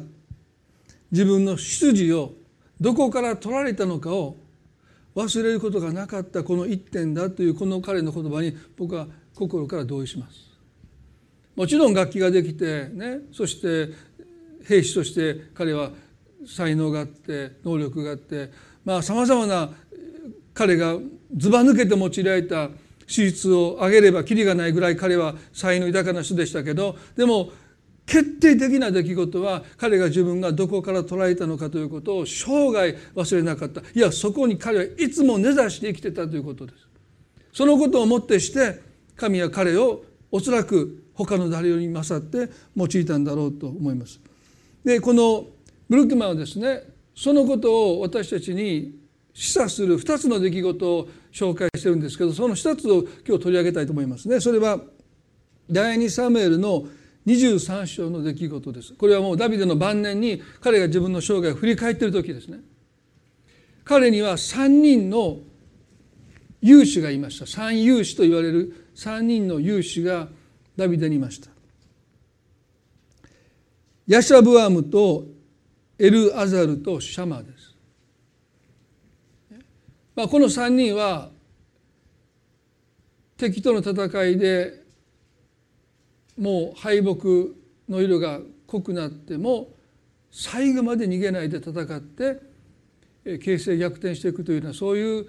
[1.14, 2.32] 自分の出自を
[2.80, 4.36] どこから取られたのかを
[5.14, 10.34] 忘れることがなかったこの一点だというこの彼の言葉に僕は心から同意します。
[11.54, 13.94] もちろん楽器ができてねそして
[14.64, 15.92] 兵士として彼は
[16.48, 18.50] 才能があって能力があって
[18.84, 19.70] まあさまざまな
[20.52, 20.96] 彼が
[21.36, 22.70] ずば抜けて用いられた
[23.06, 27.52] 手術を挙げればきりがないぐらい彼は才能豊かな人でしたけどでも
[28.06, 33.80] 決定的な出来事は彼が自分がどこから捉えたのかということを生涯忘れなかった。
[33.80, 36.88] いやそこに彼はいつも根ざして生きてたということです。
[37.52, 38.80] そのことをもってして
[39.16, 44.20] 神は彼をおそらく他の誰より勝って用いたんだろうと思います。
[44.84, 45.46] でこの
[45.88, 46.82] ブルックマンはですね
[47.14, 48.98] そのことを私たちに
[49.32, 54.40] 示唆する2つの出来事を紹介してるんですけどその2つを今日取り上げたいと思いますね。
[54.40, 54.80] それは
[55.70, 56.86] 第2サムエルの
[57.26, 58.94] 「23章の出来事です。
[58.94, 62.58] これはもうダビデの晩年に彼が自分の生涯を振り返っている時ですね。
[63.84, 65.38] 彼には3人の
[66.62, 67.46] 勇士がいました。
[67.46, 70.28] 三勇士と言われる3人の勇士が
[70.76, 71.50] ダビデにいました。
[74.06, 75.24] ヤシャブアムと
[75.98, 77.74] エルアザルとシャマです、
[80.14, 81.30] まあ、この3人は
[83.36, 84.83] 敵との戦いで
[86.38, 87.26] もう敗北
[87.88, 89.68] の色が濃くなっても
[90.30, 92.40] 最後まで逃げないで戦って
[93.38, 95.26] 形勢逆転していくというようなそういう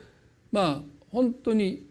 [0.51, 1.85] まあ本当に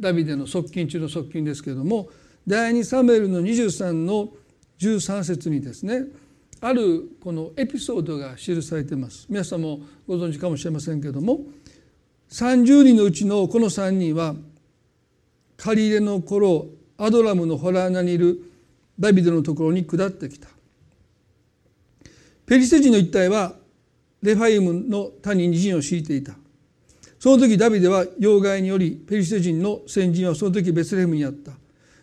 [0.00, 2.08] ダビデの側近中の側近ですけれども
[2.46, 4.30] 第2サムエルの23の
[4.78, 6.04] 13節にですね
[6.60, 9.26] あるこのエピソードが記されています。
[9.28, 11.40] 皆さんもご存知かもしれませんけれども
[12.30, 14.34] 30人のうちのこの3人は
[15.56, 16.66] 借り入れの頃
[16.98, 18.42] アドラムのホラー穴にいる
[18.98, 20.48] ダビデのところに下ってきた。
[22.44, 23.54] ペリシテ人の一帯は
[24.22, 26.34] レファイムの谷に陣を敷いていた。
[27.20, 31.52] その時ダビデは要害によりペリシテ人の先人はその時ベツレヘムにあった。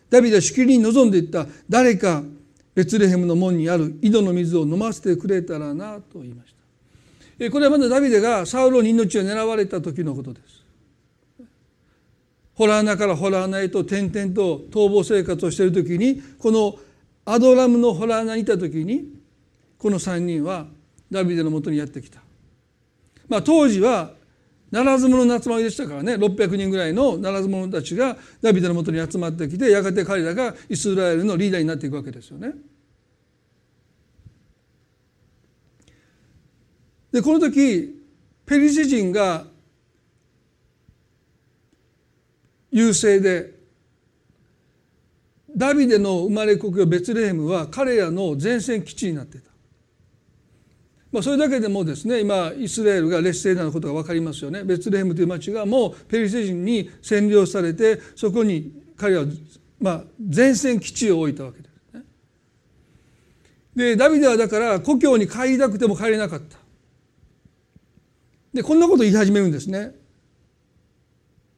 [0.08, 1.46] ダビデはしきりに望んでいった。
[1.68, 2.22] 誰か
[2.74, 6.54] ベツレヘムの門にある井戸の水を飲ませてくれたらなと言いまし
[7.38, 7.50] た。
[7.50, 10.65] これはまだダビデがサウロに命を狙われた時のことです。
[12.56, 16.74] ホラー穴からホラー穴へと転々と逃亡生活をしている時にこの
[17.26, 19.04] アドラムのホラー穴にいた時に
[19.78, 20.66] この3人は
[21.10, 22.20] ダビデのもとにやってきた、
[23.28, 24.12] まあ、当時は
[24.70, 32.52] ならず者の集まりでしたからね600人ぐらいのならず者たちがダビデのもとに集まってきてやがて彼らがイスラエルのリーダーになっていくわけですよね。
[37.12, 38.02] でこの時
[38.46, 39.44] ペリシ人が
[42.76, 43.54] 優勢で
[45.56, 49.50] ダビデの生まれ故郷ベツレヘムは彼らの前線基地になっていた。
[51.10, 59.24] まあ、それだけでもですね今イスラエルが劣勢なことが分かりますよねベツレヘムという町がもうペリシテ人に占領されてそこに彼は
[59.80, 62.02] まあ前線基地を置いたわけですね。
[63.74, 66.58] でダビデはだから故郷に帰りたくても帰れなかった。
[68.52, 69.94] でこんなこと言い始めるんですね。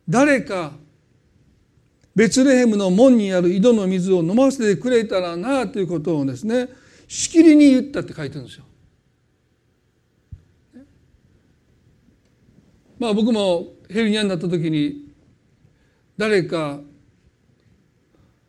[0.08, 0.74] 誰か
[2.18, 6.68] ベツレヘムの門にある井戸の水を飲ませてくれたらなということをですね
[7.06, 8.64] しきりに言ったって書いてるんですよ。
[12.98, 15.12] まあ僕もヘルニアになった時に
[16.16, 16.80] 誰か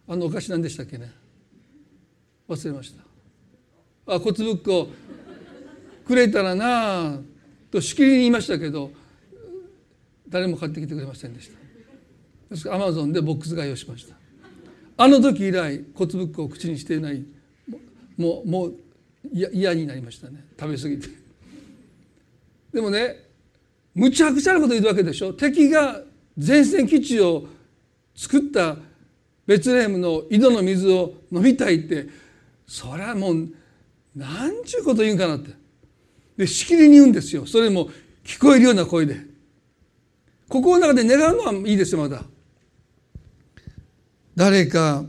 [0.08, 1.12] あのお菓子何でしたっけね。
[2.50, 2.92] 忘れまし
[4.08, 4.16] た。
[4.16, 4.88] あ骨ぶっこ
[6.08, 7.20] くれたらなあ
[7.70, 8.90] としきりに言いましたけど
[10.28, 11.59] 誰も買ってきてくれませんでした。
[12.50, 14.16] ですからアマゾンでボックス買いをしました。
[14.98, 17.24] あの時以来骨ぶっこを口にしていない
[18.18, 18.76] もうもう
[19.32, 20.46] 嫌になりましたね。
[20.60, 21.08] 食べ過ぎて。
[22.74, 23.16] でもね
[23.96, 25.34] むちゃくちゃなこと言うわけでしょ。
[25.34, 26.02] 敵が
[26.36, 27.48] 前線基地を
[28.16, 28.78] 作った
[29.46, 32.08] ベツレヘムの井戸の水を飲みたいって。
[32.68, 33.50] それはもう
[34.16, 35.52] 何ちゅうこと言うんかなって。
[36.38, 37.46] でしきりに言うんですよ。
[37.46, 37.90] それも
[38.24, 39.18] 聞こえるような声で。
[40.48, 42.24] ここの中で願うのはいいですよまだ。
[44.40, 45.04] 誰か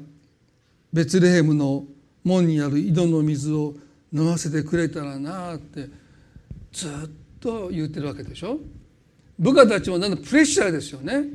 [0.93, 1.85] ベツレヘムの
[2.25, 3.75] 門にある井戸の水を
[4.13, 5.89] 飲ませてくれたらなって
[6.73, 6.91] ずっ
[7.39, 8.59] と言ってるわけでしょ？
[9.39, 11.27] 部下たちもなんだプレッシャーですよね。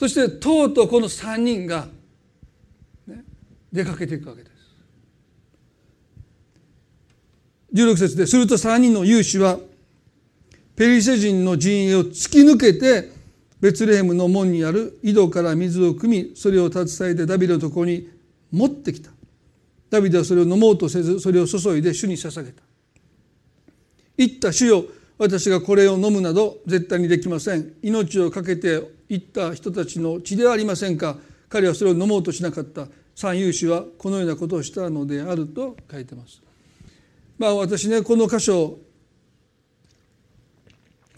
[0.00, 1.86] そしてとうとうこの3人が、
[3.06, 3.22] ね、
[3.72, 4.52] 出かけていくわけです。
[7.72, 9.60] 16節ですると3人の勇士は
[10.74, 13.19] ペリシェ人の陣営を突き抜けて
[13.60, 18.08] ベツレヘムの門にある井戸から水を汲みそれを携えてダビデのところに
[18.50, 19.10] 持ってきた。
[19.90, 22.62] ダビデはそれを飲もうとせずそれを注いで主に捧げた。
[24.16, 24.84] 言った主よ
[25.18, 27.74] 私がこれを飲むなど絶対にできません。
[27.82, 31.18] 命を懸けて行った人たちの血ではありませんか。
[31.50, 32.86] 彼はそれを飲もうとしなかった。
[33.14, 36.40] 三勇士はこのようなことをしたのであると書いてます。
[37.36, 38.78] まあ私ねこの箇所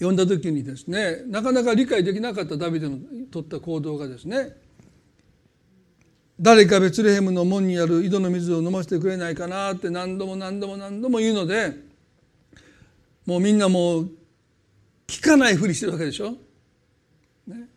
[0.03, 2.99] 読んだ時にですねなかなか理解できなかったダビデの
[3.31, 4.57] 取った行動がですね
[6.41, 11.73] 誰かベツレヘムの門にある井戸の水を飲ませてくれないかなって何度も何度も何度も言うので
[13.27, 14.11] もうみんなもう
[15.07, 16.33] 聞かないふりしてるわけでしょ。
[17.47, 17.69] ね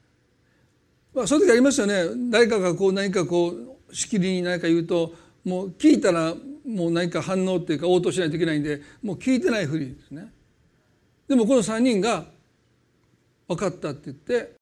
[1.14, 3.54] まあ、そういう時ありますよね誰かがこう何かこ
[3.88, 6.34] うしきりに何か言うともう聞いたら
[6.66, 10.34] もう何か反応っていうか応答しないといけないんでもう聞いてないふりですね。
[11.28, 12.26] でもこの3人が
[13.48, 14.54] 分かったって言って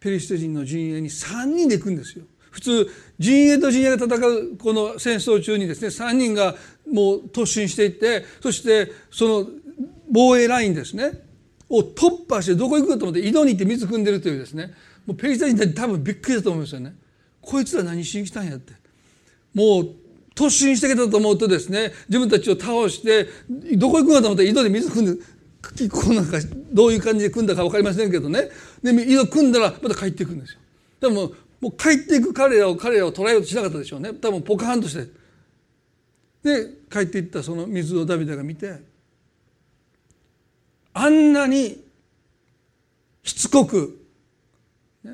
[0.00, 2.24] ペリシテ人の陣営に3人で行くんですよ。
[2.50, 6.54] 普通陣営と陣営が戦うこの戦争中にですね3人が
[6.90, 9.46] もう突進していってそしてその
[10.10, 11.22] 防衛ラインですね
[11.68, 14.72] を突破してどこ行くかと思って井戸に行って水汲んでるというですね
[15.06, 16.94] もうペリシテ人って多分びっくりだと思いますよね
[17.40, 18.72] こいつら何しに来たんやって
[19.54, 19.94] もう
[20.34, 23.28] 突進してきたと思うとですね自分たちを倒して
[23.76, 25.22] どこ行くかと思って井戸で水汲んで
[25.90, 26.38] こうなんか
[26.72, 28.48] どういう感じで汲んだか分かりませんけどね。
[28.82, 30.60] で井戸汲んだらまた帰っていくんですよ。
[31.00, 34.12] でももう帰っていく彼らを彼らを捉えようとしなかったでしょうね。
[34.14, 35.18] 多分ポカーンとして。
[36.42, 38.80] で帰っていったその水をダビデが見て
[40.94, 41.84] あんなに
[43.22, 44.00] しつこく、
[45.04, 45.12] ね、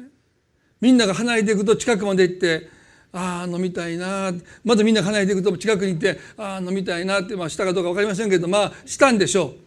[0.81, 2.69] みんなが離れていくと近くまで行って
[3.13, 4.33] ああ飲みたいな
[4.65, 9.64] まだみんな離れていくと近くに行ってああ飲みたいなって、まあ、したかどうか分かりませんけどまあしたんでしょう。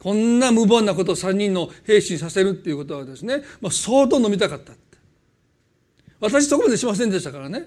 [0.00, 4.72] こんな無謀なことを3人の兵士にさせるっていうことはですね、まあ、相当飲みたかった
[6.20, 7.64] 私そこまでしませんでしたからね。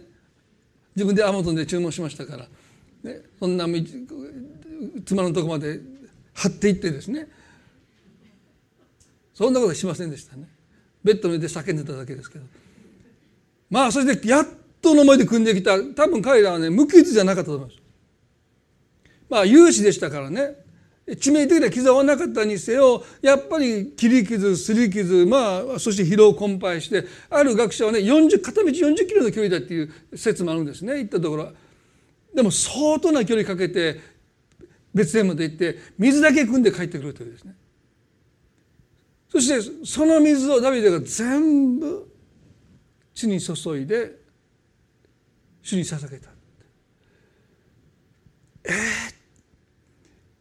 [0.95, 2.47] 自分でアマゾンで注文しましたから、
[3.03, 3.65] ね、そんな
[5.05, 5.79] 妻のとこまで
[6.33, 7.27] 張っていってですね。
[9.33, 10.47] そんなことしませんでしたね。
[11.03, 12.45] ベッドの上で叫んでただけですけど。
[13.71, 14.47] まあそしてやっ
[14.81, 15.79] との思いで組んできた。
[15.79, 17.81] 多分彼らはね無傷じゃなかったと思います。
[19.29, 20.62] まあ有志でしたからね。
[21.07, 31.51] 致命的な傷はなかったにせよやっぱり切り傷すり傷まあそして疲労困憊してある学者はね40片道40キロの距離だっていう説もあるんですね行ったところ
[32.33, 33.99] でも相当な距離かけて
[34.93, 37.55] 別園まで行って水だけ汲んで帰ってくるというですね
[39.29, 42.07] そしてその水をダビデが全部
[43.13, 44.23] 地に注いで
[45.63, 46.29] 主に捧げた。
[48.65, 49.12] えー、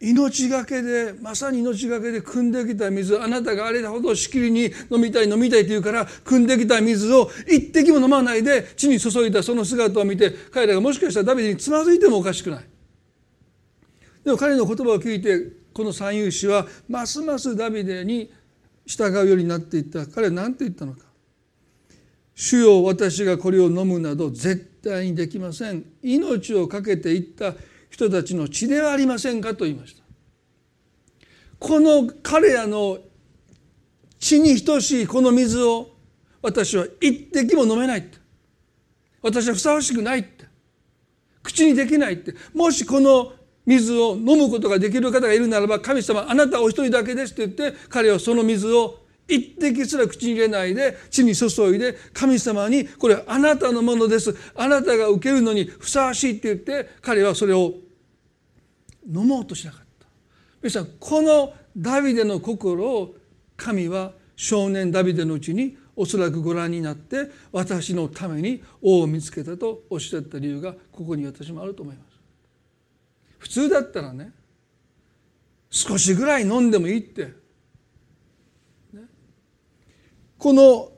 [0.03, 12.65] 命がけでまさに命がけで汲んできた水あなたがあれほどしきりに飲みたい飲みたいと言うから汲んできた水を一滴も飲まないで地に注いだその姿を見て彼らがもしかしたらダビデにつまずいてもおかしくない。
[14.25, 18.29] でも彼の言葉を聞いてこの三遊士はますますダビデに
[18.85, 20.05] 従うようになっていった。
[20.05, 20.99] 彼は何て言ったのか
[22.35, 25.85] 「主よ私がこれを飲むなど絶対にできません。
[26.01, 27.55] 命を懸けていった。
[27.93, 30.03] 人たちの血ではありませんか」と言いました。
[31.59, 32.97] この彼らの
[34.19, 35.91] 血に等しいこの水を
[36.41, 38.17] 私は一滴も飲めないって。
[39.21, 40.45] 私はふさわしくないって。
[41.41, 42.33] 口にできないって。
[42.53, 43.33] もしこの
[43.65, 54.35] 水を飲むことができる方がいるならば神様あなたお一人だけですと言って彼はその水を一滴すら口に入れないで地に注いで神様にこれあなたのものです。
[54.55, 57.73] あなたが受けるのにふさわしいって言って彼はそれを
[59.07, 60.07] 飲もうとしなかった。
[60.61, 63.15] 皆さんこのダビデの心を
[63.55, 72.19] 神は少年ダビデのうちにおそらくご覧になって私のために王を見つけたとおっしゃった理由がここに私もあると思います。
[73.39, 74.31] 普通だったらね
[75.69, 77.25] 少しぐらい飲んでもいいって、
[78.93, 79.01] ね、
[80.43, 80.91] この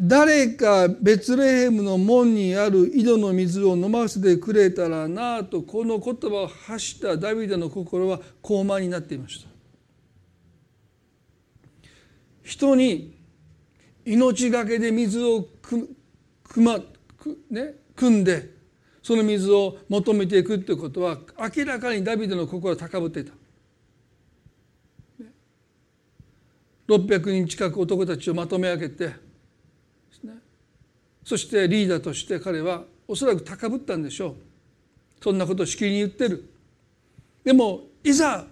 [0.00, 9.50] 誰かベツレヘムの門にある井戸の水を飲ませてくれたらなあとこの言葉を発したダビデの心は高慢になっていました
[12.42, 13.18] 人に
[14.06, 15.94] 命がけで水をく
[16.42, 18.48] くまく、ね、汲んで
[19.02, 21.18] その水を求めていくということは
[21.54, 23.34] 明らかにダビデの心は高ぶっていた。
[26.90, 29.30] 600人近く男たちをまとめ上げて
[31.24, 34.34] そしてリーダーとして彼はおそらく高ぶったんでしょう。
[35.22, 36.50] そんなことをしきりに言ってる。
[37.44, 38.46] でもいざ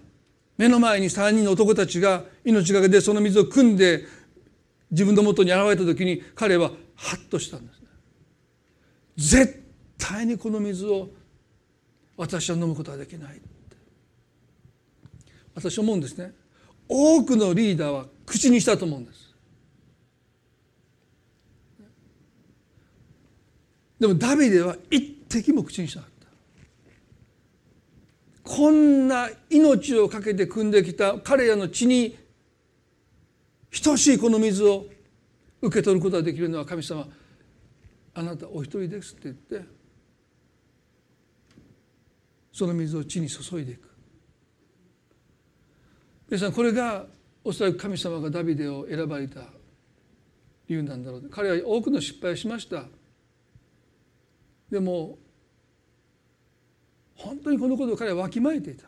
[0.56, 4.04] 目の前に3人の男たちが命がけでその水を汲んで
[4.90, 7.86] 自分のもとに現れた時に彼はハッとしたんですね。
[9.16, 9.62] 絶
[9.98, 11.08] 対にこの水を
[12.16, 13.40] 私は飲むことはできない
[15.54, 16.32] 私は思うんですね。
[16.88, 19.28] 多くのリーダーは口にしたと思うんです。
[24.00, 26.28] でもダビデは一滴も口にしなかった。
[28.50, 32.16] こんな命を懸けて汲んできた彼らの血に
[33.84, 34.86] 等しいこの水を
[35.60, 37.06] 受け取ることができるのは神様。
[38.14, 39.68] あなたお一人ですって言って
[42.52, 43.87] その水を地に注いでいく。
[46.28, 47.06] 皆さんこれが
[47.42, 49.40] おそらく神様がダビデを選ばれた
[50.68, 51.28] 理由なんだろう。
[51.30, 52.84] 彼は多くの失敗をしました。
[54.70, 55.18] でも
[57.16, 58.86] 本当にこのことを彼はわきまえていた。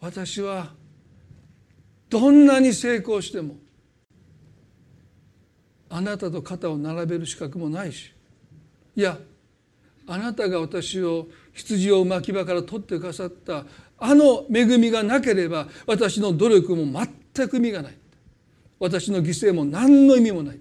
[0.00, 0.72] 私は
[2.08, 3.56] どんなに成功しても
[5.88, 8.12] あなたと肩を並べる資格もないし
[8.94, 9.18] いや
[10.06, 13.64] あなたが私を羊を巻き場から取ってくださった
[13.98, 17.94] あの恵みがなければ私の努力も全く意味がない。
[18.78, 20.60] 私の犠牲も何の意味もない。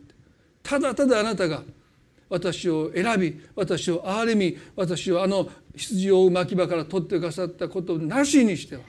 [0.64, 1.64] ただただあなたが
[2.30, 8.82] 私を選び私を憐れみ私をあの羊を巻き場から取ってくださったことなしにしては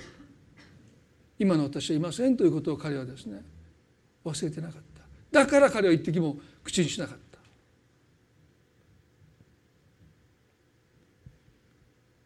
[1.38, 3.42] 今の私はいませんということを彼はですね
[4.24, 4.82] 忘れてなかっ
[5.32, 5.40] た。
[5.40, 7.38] だから彼は一滴も口にしなかった。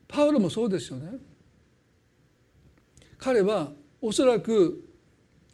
[0.06, 1.29] パウロもそうですよね。
[3.20, 3.68] 彼は
[4.00, 4.82] おそらく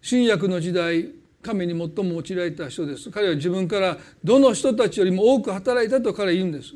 [0.01, 1.11] 新約の時代
[1.43, 3.11] 神に最も用いられた人です。
[3.11, 6.73] 彼は自分からどの人たちよりも多く働いたと彼は言うんです。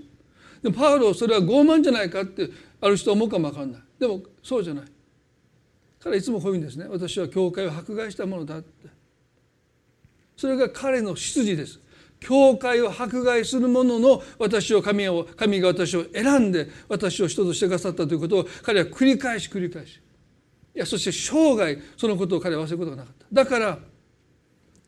[0.62, 3.82] でもパウロそれは傲慢じゃないかってある人は思うかもわかんない。
[3.98, 4.84] でもそうじゃない。
[6.00, 6.86] 彼はいつもこう言うんですね。
[6.88, 8.88] 私は教会を迫害したものだって。
[10.36, 11.80] それが彼の出自です。
[12.20, 20.00] 教会を迫害する者の私を神を神が私を選んで私を人としてくださったということを彼は繰り返し繰り返し
[20.74, 23.26] いやそして生涯そのことを彼は忘れることがなかった。
[23.32, 23.78] だから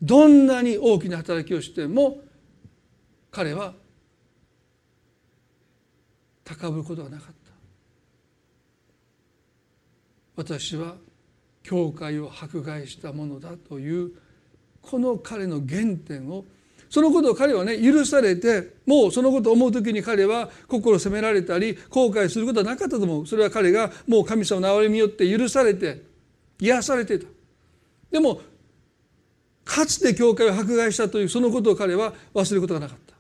[0.01, 2.21] どんなに大きな働きをしても
[3.31, 3.75] 彼は
[6.45, 7.33] 高ぶることがなかった。
[10.37, 10.97] 私は
[11.63, 14.13] 教会を迫害したものだという
[14.81, 16.45] この彼の原点を
[16.93, 23.27] そのことを彼はね許されてもうそのことを思う時に彼は心を責められたり後悔することはなかったと思う。
[23.27, 26.03] それは彼がもう神様の憐れみによって許されて
[26.61, 27.27] 癒されていた。
[28.11, 28.43] でも
[29.65, 33.15] かつて教会を迫害したというそのことを彼は忘れることがなかった。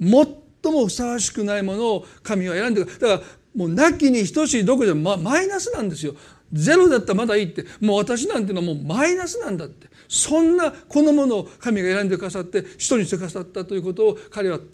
[0.00, 3.20] 最もふさわしくないものを神は選んでだから
[3.54, 6.14] もうなきに等しいどころじゃ、ま、マイナスなんですよ。
[6.52, 7.64] ゼロだったらまだいいって。
[7.80, 9.88] もう私なんていうのはもうマイナスなんだって。
[10.08, 14.70] そんなこのものを神が選んでくださって人にしてくださったということを彼は絶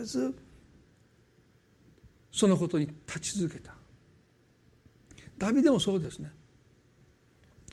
[0.00, 0.34] えず
[2.32, 3.74] そのことに立ち続けた。
[5.38, 6.30] ダビデもそうですね。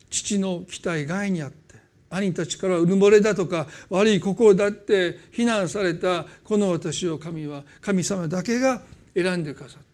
[0.09, 1.75] 父の期待外にあって
[2.09, 8.81] 兄たちからうぬぼれだとか悪い心だって非難されたこの私を神は神様だけが
[9.13, 9.86] 選んでくださった。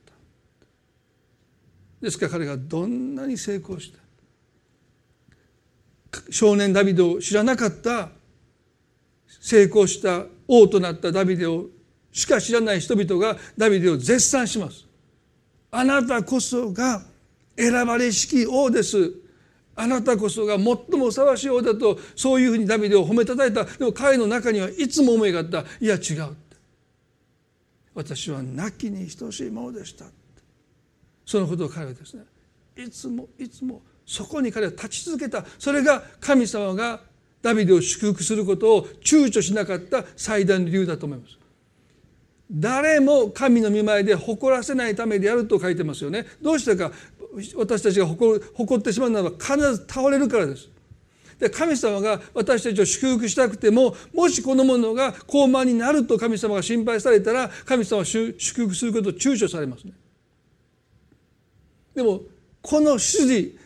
[2.04, 3.99] ですから彼がどんなに成功した
[6.30, 8.10] 少年ダビデを知らなかった
[9.39, 11.68] 成功した王となったダビデを
[12.12, 14.86] しか知らない人々がダビデを絶賛します。
[15.72, 17.01] あなたこそが
[17.58, 19.14] 選ばれしき王です。
[19.74, 23.64] あなたこそが最もふさわしい王だとそういうふうにダビデを褒めたたえた。
[23.64, 25.64] でも彼の中にはいつも思いがあった。
[25.80, 26.36] いや違う
[27.95, 30.06] 私は亡きに等しいものでした。
[31.26, 32.24] そのことを彼はですね
[32.76, 37.01] いつもいつもそこに彼は立ち続けたそれが神様が
[37.41, 41.38] ダビデを祝福することを躊躇しなかった最大の理由だと思います。
[42.51, 46.26] 誰も神の御前で誇らせないためであると書いてますよね。
[46.41, 46.91] どうしてか
[47.55, 50.69] 私たちが誇る誇ってしまうならば必ず倒れるからです。
[51.39, 59.93] で神様が私たちを祝福したくてももしこのものが高慢になると神様が心配されたら神様は祝福することを躊躇されますね。
[61.96, 62.22] でも
[62.62, 63.58] この主事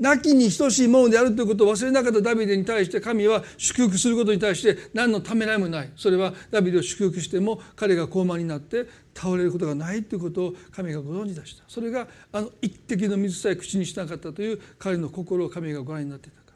[0.00, 5.90] 亡きに等しいものであるということを忘れなかったダビデに対して神は祝福することに対して何のためらいもない。
[5.96, 11.64] それはダビデを祝福しても彼が高慢になって倒れることがないということを神がご存知でした。
[11.68, 16.54] それがあの一滴の水さえ口にしなかったという彼の心を神がご覧になっていたから。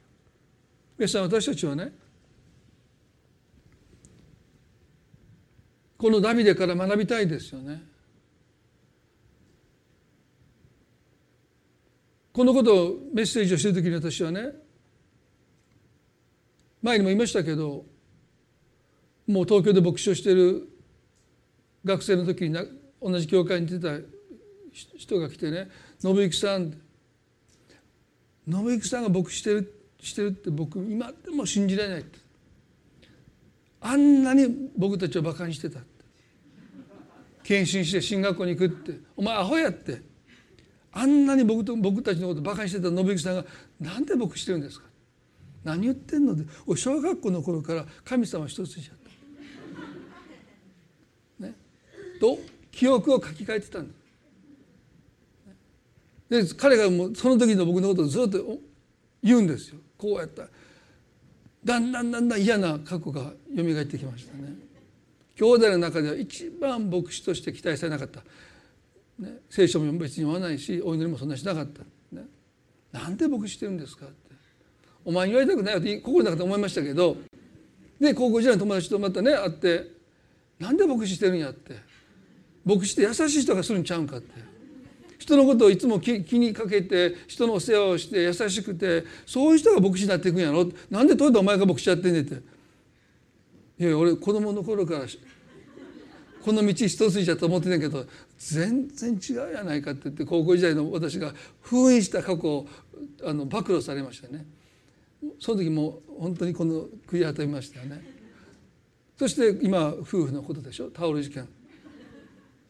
[0.99, 1.93] 皆さん私たちはね
[5.99, 7.92] このダビデから学びたいですよね。
[12.33, 14.51] このことをメッセージをしてる時に私はね
[16.83, 17.85] 前にも言いましたけど
[19.27, 20.69] もう東京で牧師をしている
[21.85, 22.59] 学生の時に
[23.01, 23.99] 同じ教会に出た
[24.73, 25.69] 人が来てね
[26.01, 26.73] 「信行さん」
[28.49, 32.19] 信行さんが牧師してるしてるって僕今でも信じられないって。
[33.81, 35.89] あんなに僕たちをバカにしてたって。
[37.43, 39.01] 献身して進学校に行くって。
[39.17, 40.03] お前アホやって。
[40.93, 43.45] あんなに僕と僕たちのことバカにしてた信行さんが
[43.81, 44.87] 「なんで僕してるんですか?」
[45.65, 46.35] 何言ってんの？
[46.35, 46.45] で
[46.77, 48.97] 小学校の頃から神様一つにしちゃっ
[51.39, 51.47] た。
[51.47, 51.55] ね、
[52.21, 52.39] と
[52.71, 53.95] 記憶を書き換えてたんで
[56.45, 56.55] す。
[56.55, 58.59] で彼がもうその時の僕のことをずっと
[59.23, 59.77] 言うんですよ。
[59.97, 60.49] こうやった。
[61.65, 64.57] だんだんだんだん嫌な過去が蘇ってきましたね。
[65.37, 68.25] 兄弟の中では一番牧師として期待されなかった。
[69.23, 72.27] ね、聖書も別に読まないしお祈りもそんなしなかった、ね、
[72.91, 74.15] なんで牧師してるんですかって。
[75.05, 77.17] お前言われたくないよって心の中で思いましたけど
[78.01, 79.87] で高校時代の友達とまたね会って
[80.59, 81.77] なんで牧師してるんやって。
[82.65, 84.33] 牧師って優しい人がするんちゃうんかって。
[85.19, 90.69] 人のことをいつも気にかけて人のお世話をして優しくてそういう人が牧師になっていくんやろ。
[90.91, 92.43] なんでといてお前が牧師やってんねんって。
[93.79, 95.07] いや俺子供の頃から
[96.45, 98.05] この道一筋だと思ってたけど
[98.39, 102.67] 全然違うやないかって言って高校時代の私が封印した過去を
[103.25, 104.45] あの暴露されましたね。
[105.39, 108.03] その時も本当にこの悔い改めましたよね。
[109.17, 110.91] そして今夫婦のことでしょ？
[110.91, 111.49] タオル事件。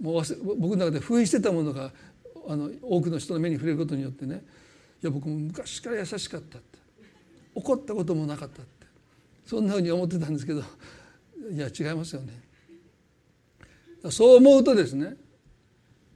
[0.01, 0.23] もう
[0.59, 1.93] 僕の中で封印してたものが
[2.47, 4.45] あの多くの人の目に触れることによってね。
[5.03, 6.79] いや僕も昔から優しかったって。
[7.55, 8.87] 怒ったこともなかったって。
[9.47, 10.63] そんなふうに思ってたんですけど
[11.51, 12.52] いや違いますよね。
[14.11, 15.15] そう思うとですね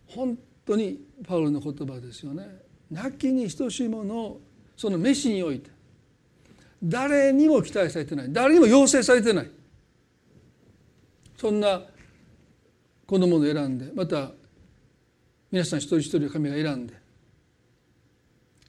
[0.07, 2.45] 本当にパウロの言葉ですよね。
[2.91, 4.41] 亡きに等しいものを
[4.77, 5.71] その飯において
[6.83, 8.33] 誰にも期待されてない。
[8.33, 9.51] 誰にも要請されてない。
[11.37, 11.83] そんな
[13.07, 14.31] 子供を選んでまた
[15.51, 16.95] 皆さん一人一人神が選んで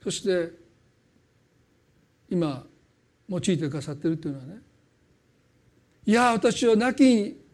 [0.04, 0.52] そして
[2.30, 2.64] 今
[3.30, 4.58] 用いてくださってるというのはね
[6.06, 7.47] いや私は亡き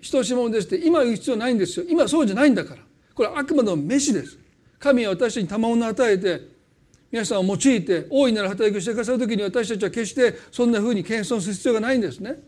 [0.00, 1.86] に等しものですって今言う必要ないんですよ。
[1.88, 2.82] 今そうじゃないんだから。
[3.14, 4.38] これはあくまでも飯です。
[4.78, 6.40] 神は私たちに賜物を与えて
[7.10, 12.38] 皆さんを用いて大いなる働きをしてくださる時に私たちは決してそんなふうに謙遜する必要がないんですね。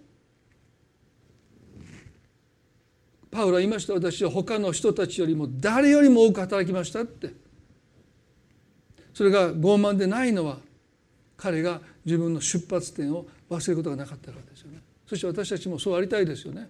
[3.31, 3.95] パウロは言いました。
[3.95, 7.33] 私は他の人たちよりも誰よりも多く働きましたって。
[9.15, 10.59] それが傲慢でないのは
[11.37, 14.81] 彼が自分の出発点を忘れることがなかったからですよね。
[15.07, 16.69] そして私たちもそうありたいですよね。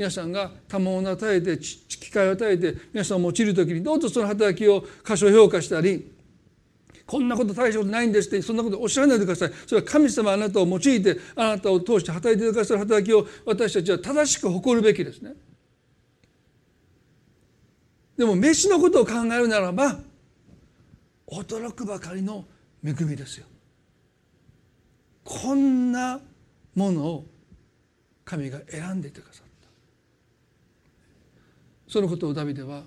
[0.00, 6.10] 皆さんが賜物を与えて機会を与えて皆さんを用いる時にどうぞその働きを過小評価したり
[7.04, 9.52] こんなこと大したことないんですってそんなことおっしゃらないでください。
[9.66, 15.34] それは神様あなたを用いてあなたを通して働いてくださる働きを私たちは正しく誇るべきですね。
[18.16, 19.98] でも飯のことを考えるならば
[21.30, 22.46] 驚くばかりの
[22.82, 23.44] 恵みですよ。
[25.24, 26.18] こんな
[26.74, 27.26] ものを
[28.24, 29.49] 神が選んでいてくださった。
[31.90, 32.84] そのことをダビデは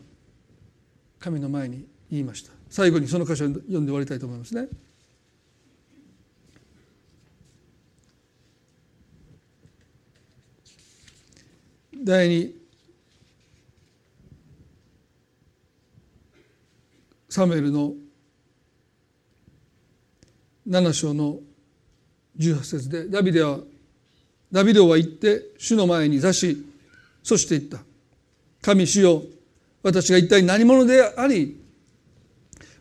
[1.20, 2.54] 神の前に言いました。
[2.70, 4.70] 最後にその箇所を読んで終わりたいと思いますね。
[12.02, 12.56] 第二
[17.28, 17.94] サムエルの
[20.66, 21.40] 7章の
[22.38, 23.60] 18節でダビデは
[24.50, 26.66] ダビデは言って主の前に座し
[27.22, 27.84] そして言った
[28.64, 29.22] 「神主よ
[29.84, 31.62] 私が一体何者であり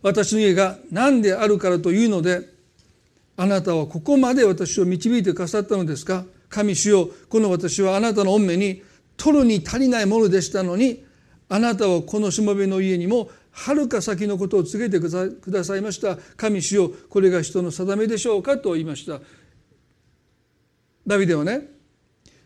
[0.00, 2.48] 私の家が何であるからというので
[3.36, 6.24] あなたはここまで私を導いてくださったのですか？
[6.48, 8.82] 神主よこの私はあなたの御目に
[9.16, 11.04] 取るに足りないものでしたのに
[11.48, 15.10] あなたはこのしもべの家にもはるか先のことを告げてく
[15.50, 16.16] ださいました。
[16.36, 18.56] 神主よこれが人の定めでしょうか？
[18.58, 19.20] と言いました。
[21.06, 21.68] ダビデはね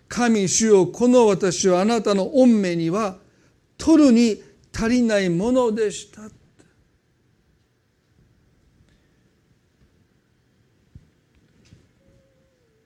[0.09, 3.19] 神主よこの私はあなたの御目には
[3.79, 4.43] 取るに
[4.75, 6.23] 足りないものでした。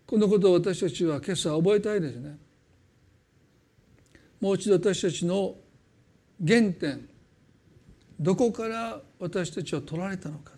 [0.07, 2.36] このことを私たちは今朝覚えたいですね。
[4.41, 5.55] もう一度私たちの
[6.45, 7.09] 原点
[8.18, 10.53] どこから私たちは取られたのか。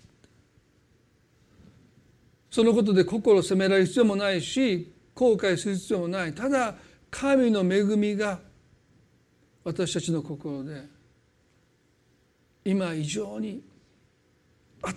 [2.50, 6.34] そのことで心を責められる必要もないし後悔する必要もない。
[6.34, 6.74] ただ
[7.10, 8.40] 神の恵みが
[9.64, 10.84] 私たちの心で
[12.64, 13.62] 今以上に
[14.82, 14.96] 圧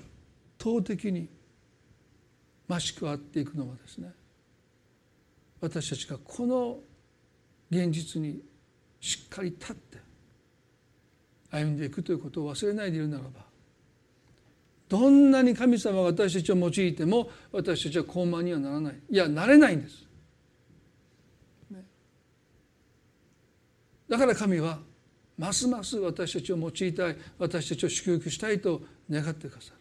[0.61, 1.28] 倒的に
[2.68, 4.11] 増し加わっていくのはですね
[5.61, 6.80] 私たちがこの
[7.72, 8.41] 現実に
[8.99, 9.97] しっかり立って
[11.51, 13.45] 歩んでいくということを忘れないでいるならば
[14.89, 20.04] どんなに神様が私たちを用いても私たちは高慢にはならないいやなれないんです。
[24.07, 24.79] だから神は
[25.37, 29.75] ますます私たちを用いたい私たちを祝福したいと願ってくださる。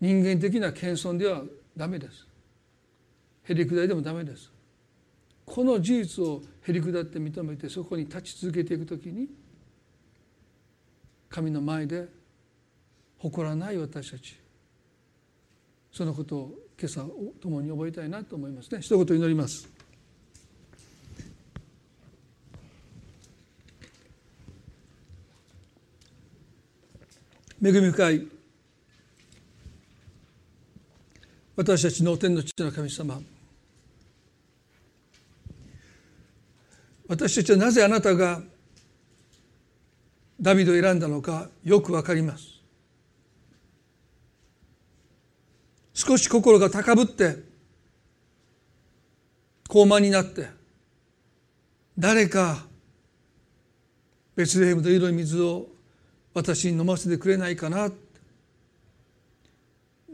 [0.00, 1.42] 人間的な謙遜では
[1.76, 2.26] ダメです。
[3.44, 4.50] へりくだりでもダメです。
[5.44, 9.28] この事実をへりくだって認めてそこに立ち続けていくときに
[11.28, 12.08] 神の前で
[13.18, 14.38] 誇らない私たち
[15.92, 17.04] そのことを今朝
[17.40, 19.68] 共に覚えたいなと思いますね一言祈ります
[27.62, 28.26] 恵み深い
[31.56, 33.20] 私たちの天の父の神様。
[37.06, 38.40] 私たちはなぜあなたが
[40.40, 42.44] ダビデを選んだのかよくわかります。
[45.92, 47.36] 少し心が高ぶって
[49.68, 50.48] 高慢になって
[51.98, 52.64] 誰か
[54.34, 55.66] ベツレヘムの色い水を
[56.32, 57.90] 私に飲ませてくれないかな。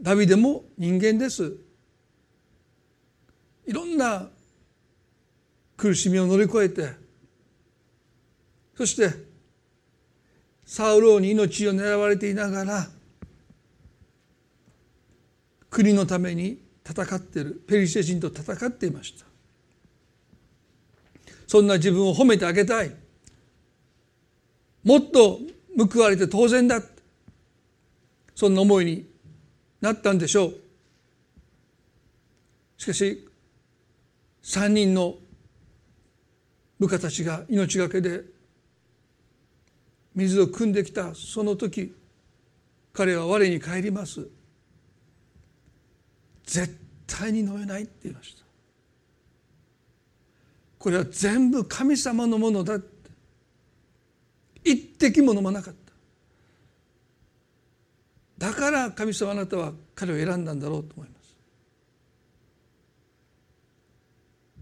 [0.01, 1.57] ダビデも人間です。
[3.65, 4.29] いろんな
[5.75, 6.89] 苦しみを乗り越えて
[8.75, 9.11] そして
[10.65, 12.87] サウローに命を狙われていながら
[15.69, 19.25] 国のために戦っているペリシテ人と戦っていました。
[21.45, 22.95] そんな自分を褒めてあげたい。
[24.83, 25.39] もっと
[25.77, 26.81] 報われて当然だ。
[28.33, 29.05] そんな思いに
[29.79, 30.55] なったんでしょう。
[32.77, 33.27] しかし
[34.43, 35.15] 3人の
[36.79, 38.21] 部下たちが命がけで
[40.15, 41.13] 水を汲んできた。
[41.13, 41.95] その時
[42.93, 44.27] 彼は我に帰ります。
[46.43, 46.75] 絶
[47.05, 48.43] 対に飲めないって言いました。
[50.79, 52.79] これは全部神様のものだ
[54.71, 55.87] 一滴も飲まなかった。
[58.37, 61.35] だから神様あなたは彼を選んだんだろうと思います。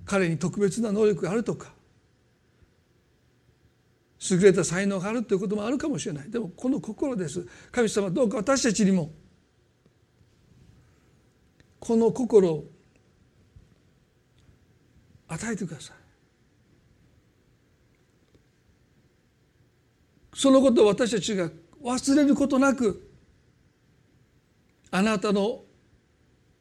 [0.06, 1.74] 彼に特別な能力があるとか
[4.30, 6.30] 優れた才能があるということもあるかもしれない。
[6.30, 7.46] でもこの心です。
[7.72, 9.12] 神様どうか私たちにも
[11.80, 12.66] この心を
[15.28, 16.05] 与えてください。
[20.36, 21.50] そのことを私たちが
[21.82, 23.10] 忘れることなく
[24.92, 25.62] あなたの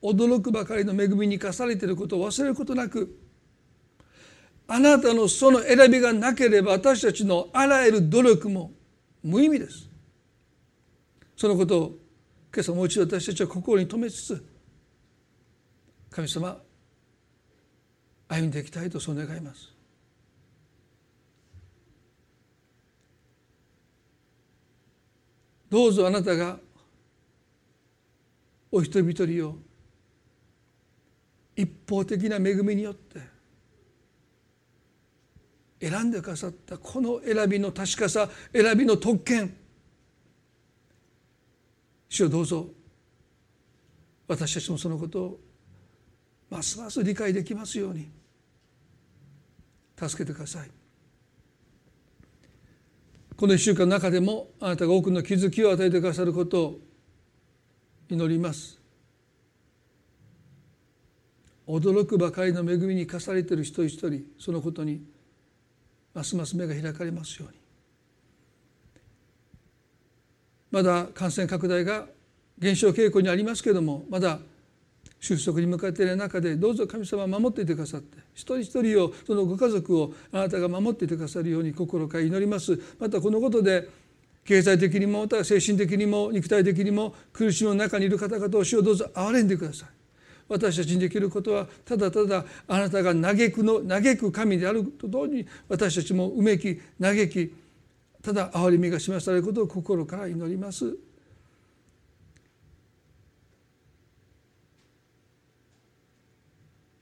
[0.00, 3.18] 驚くばかりの恵みに生かされていることを忘れることなく
[4.68, 8.70] あなたのその選びがなければ私たちのあらゆる努力も
[9.22, 9.88] 無意味です。
[11.36, 11.98] そのことを
[12.54, 14.46] 今朝もう一度私たちは心に留めつつ
[16.10, 16.56] 神様
[18.28, 19.73] 歩んでいきたいとそう願います。
[25.74, 26.56] どうぞあなたが
[28.70, 29.56] お一人一人を
[31.56, 33.18] 一方的な恵みによって
[35.80, 39.52] 選んでくださったこの選びの確かさ選びの特権
[42.08, 42.68] 主をどうぞ
[44.28, 45.40] 私たちもそのことを
[46.50, 48.08] ますます理解できますように
[50.00, 50.83] 助けてください。
[53.36, 56.80] この1週間の中でもあなたが多くの気づきを与えてくださることを
[58.08, 58.78] 祈ります。
[61.66, 65.02] 驚くばかりの恵みに課されている一人一人そのことに
[66.12, 67.58] ますます目が開かれますように。
[70.70, 72.06] まだ感染拡大が
[72.58, 74.38] 減少傾向にありますけれどもまだ
[75.24, 83.88] 収束に向かっている中でどうぞ神様守っていてくださって一人一人をそのご家族をあなたが守っていてくださるように心から祈りますまたこのことで
[84.44, 89.88] 経済的にもまた精神的にも肉体的にも苦しみの中にいる方々を主をどうぞ憐れんでください
[90.46, 97.54] 私たちにできることはただただあなたが嘆くの嘆く神であると同時に私たちもうめき嘆き
[98.22, 100.94] ただ憐れみが示されることを心から祈ります。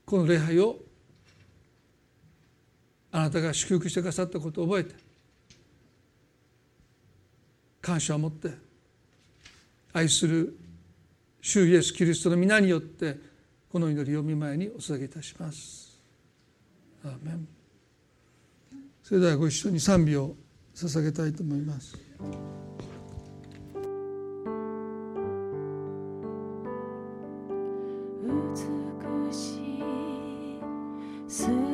[0.05, 0.79] この礼拝を
[3.11, 4.95] あなたが祝福してくださったことを覚えて
[7.81, 8.49] 感謝を持って
[9.93, 10.57] 愛する
[11.41, 13.17] 主イエス・キリストの皆によって
[13.69, 15.99] この祈りを見舞いにお捧げいたします。
[17.03, 17.47] アーメン
[19.03, 20.35] それではご一緒に賛美を
[20.73, 21.97] 捧げたいと思います。
[31.33, 31.72] Sư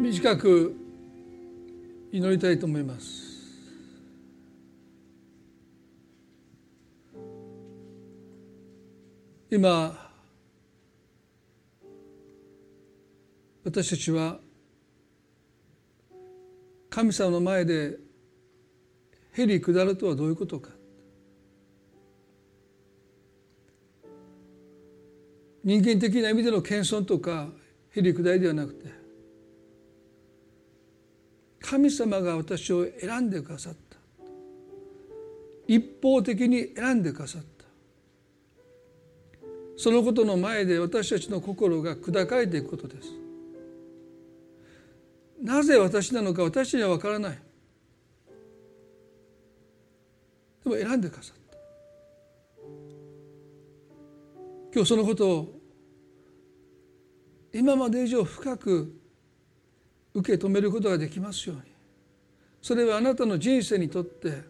[0.00, 0.74] 短く
[2.10, 3.30] 祈りたいと思います。
[9.50, 10.10] 今
[13.62, 14.38] 私たちは
[16.88, 17.98] 神様の前で
[19.32, 20.70] へり下るとはどういうことか。
[25.62, 27.48] 人間的な意味での謙遜とか
[27.90, 28.99] へり下りではなくて
[31.70, 33.96] 神様が私を選んでくださった。
[35.68, 37.64] 一方的に選んでくださった。
[39.76, 43.12] そのことの前で私たちの心が砕かれていくことです。
[45.40, 47.38] なぜ私なのか私には分からない。
[50.64, 51.56] でも選んでくださった。
[54.74, 55.60] 今日そのことを
[57.54, 58.99] 今まで以上深く
[60.14, 61.62] 受け止めることができますように。
[62.62, 64.42] それはあなたの人生にとって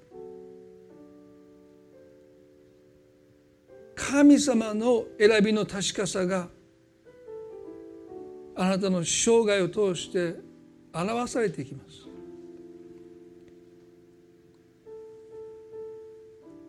[3.94, 6.48] 神様の選びの確かさが
[8.56, 10.40] あなたの生涯を通して
[10.92, 12.08] 表されていきます。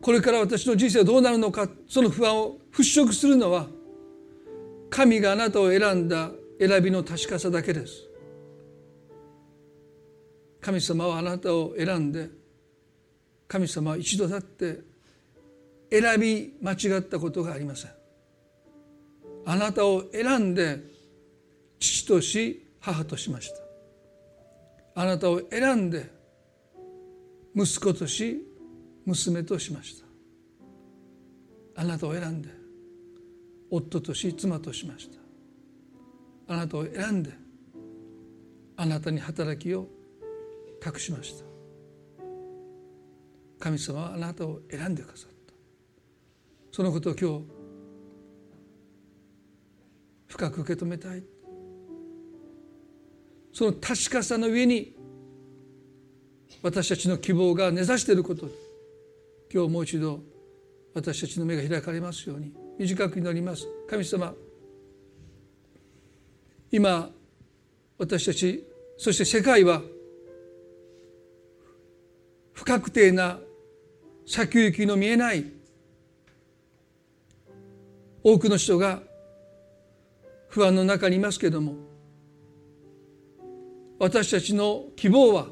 [0.00, 3.68] これから私の人生はどうなるのかその不安を払拭するのは
[4.90, 8.11] 神があなたを選んだ選びの確かさだけです。
[10.62, 12.30] 神様はあなたを選んで
[13.48, 14.80] 神様は一度だって
[15.90, 17.90] 選び間違ったことがありません。
[19.44, 20.78] あなたを選んで
[21.80, 23.56] 父とし母としました。
[24.94, 26.08] あなたを選んで
[27.54, 28.40] 息子とし
[29.04, 30.06] 娘としました。
[31.74, 32.48] あなたを選んで
[33.68, 36.54] 夫とし妻としました。
[36.54, 37.32] あなたを選んで
[38.76, 39.88] あなたに働きを
[40.82, 41.44] 託しました。
[43.60, 45.54] 神様はあなたを選んでくださった。
[46.72, 47.44] そのことを今日
[50.26, 51.22] 深く受け止めたい。
[53.52, 54.96] その確かさの上に
[56.62, 58.48] 私たちの希望が根ざしていること
[59.52, 60.20] 今日もう一度
[60.94, 63.68] 私たちの目が開かれますように短く祈ります。
[63.88, 64.34] 神様
[66.72, 67.10] 今
[67.98, 68.64] 私たち
[68.96, 69.82] そして世界は
[72.62, 73.40] 不確定な
[74.24, 75.44] 先行きの見えない
[78.22, 79.02] 多くの人が
[80.48, 81.74] 不安の中にいますけれども
[83.98, 85.48] 私たちの希望は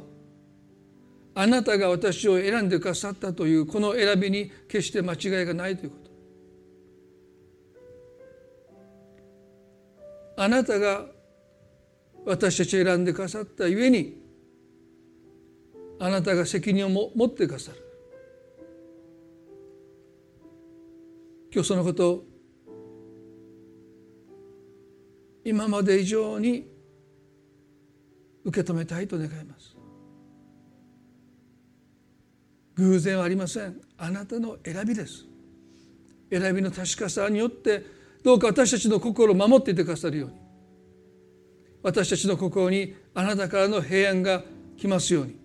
[1.35, 5.97] あなたが私を選んでくださったというこの選びに決して間違いがないというこ
[10.37, 10.43] と。
[10.45, 11.07] あなたが
[12.25, 14.20] 私たちを選んでくださったゆえに
[16.03, 17.79] あなたが責任をも持ってくださる。
[21.53, 22.25] 今日そのことを
[25.45, 26.67] 今まで以上に
[28.45, 29.77] 受け止めたいと願います。
[32.77, 33.79] 偶然はありません。
[33.99, 35.27] あなたの選びです。
[36.31, 37.85] 選びの確かさによって
[38.23, 40.37] どうか私たちの心を守っていてくださるように。
[41.83, 44.43] 私たちの心にあなたからの平安が
[44.79, 45.39] 来ますように。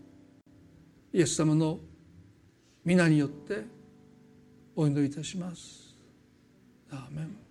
[1.16, 1.80] イエス様の
[2.84, 3.64] 皆によって
[4.76, 5.96] お祈りいたします。
[6.92, 7.45] アーメン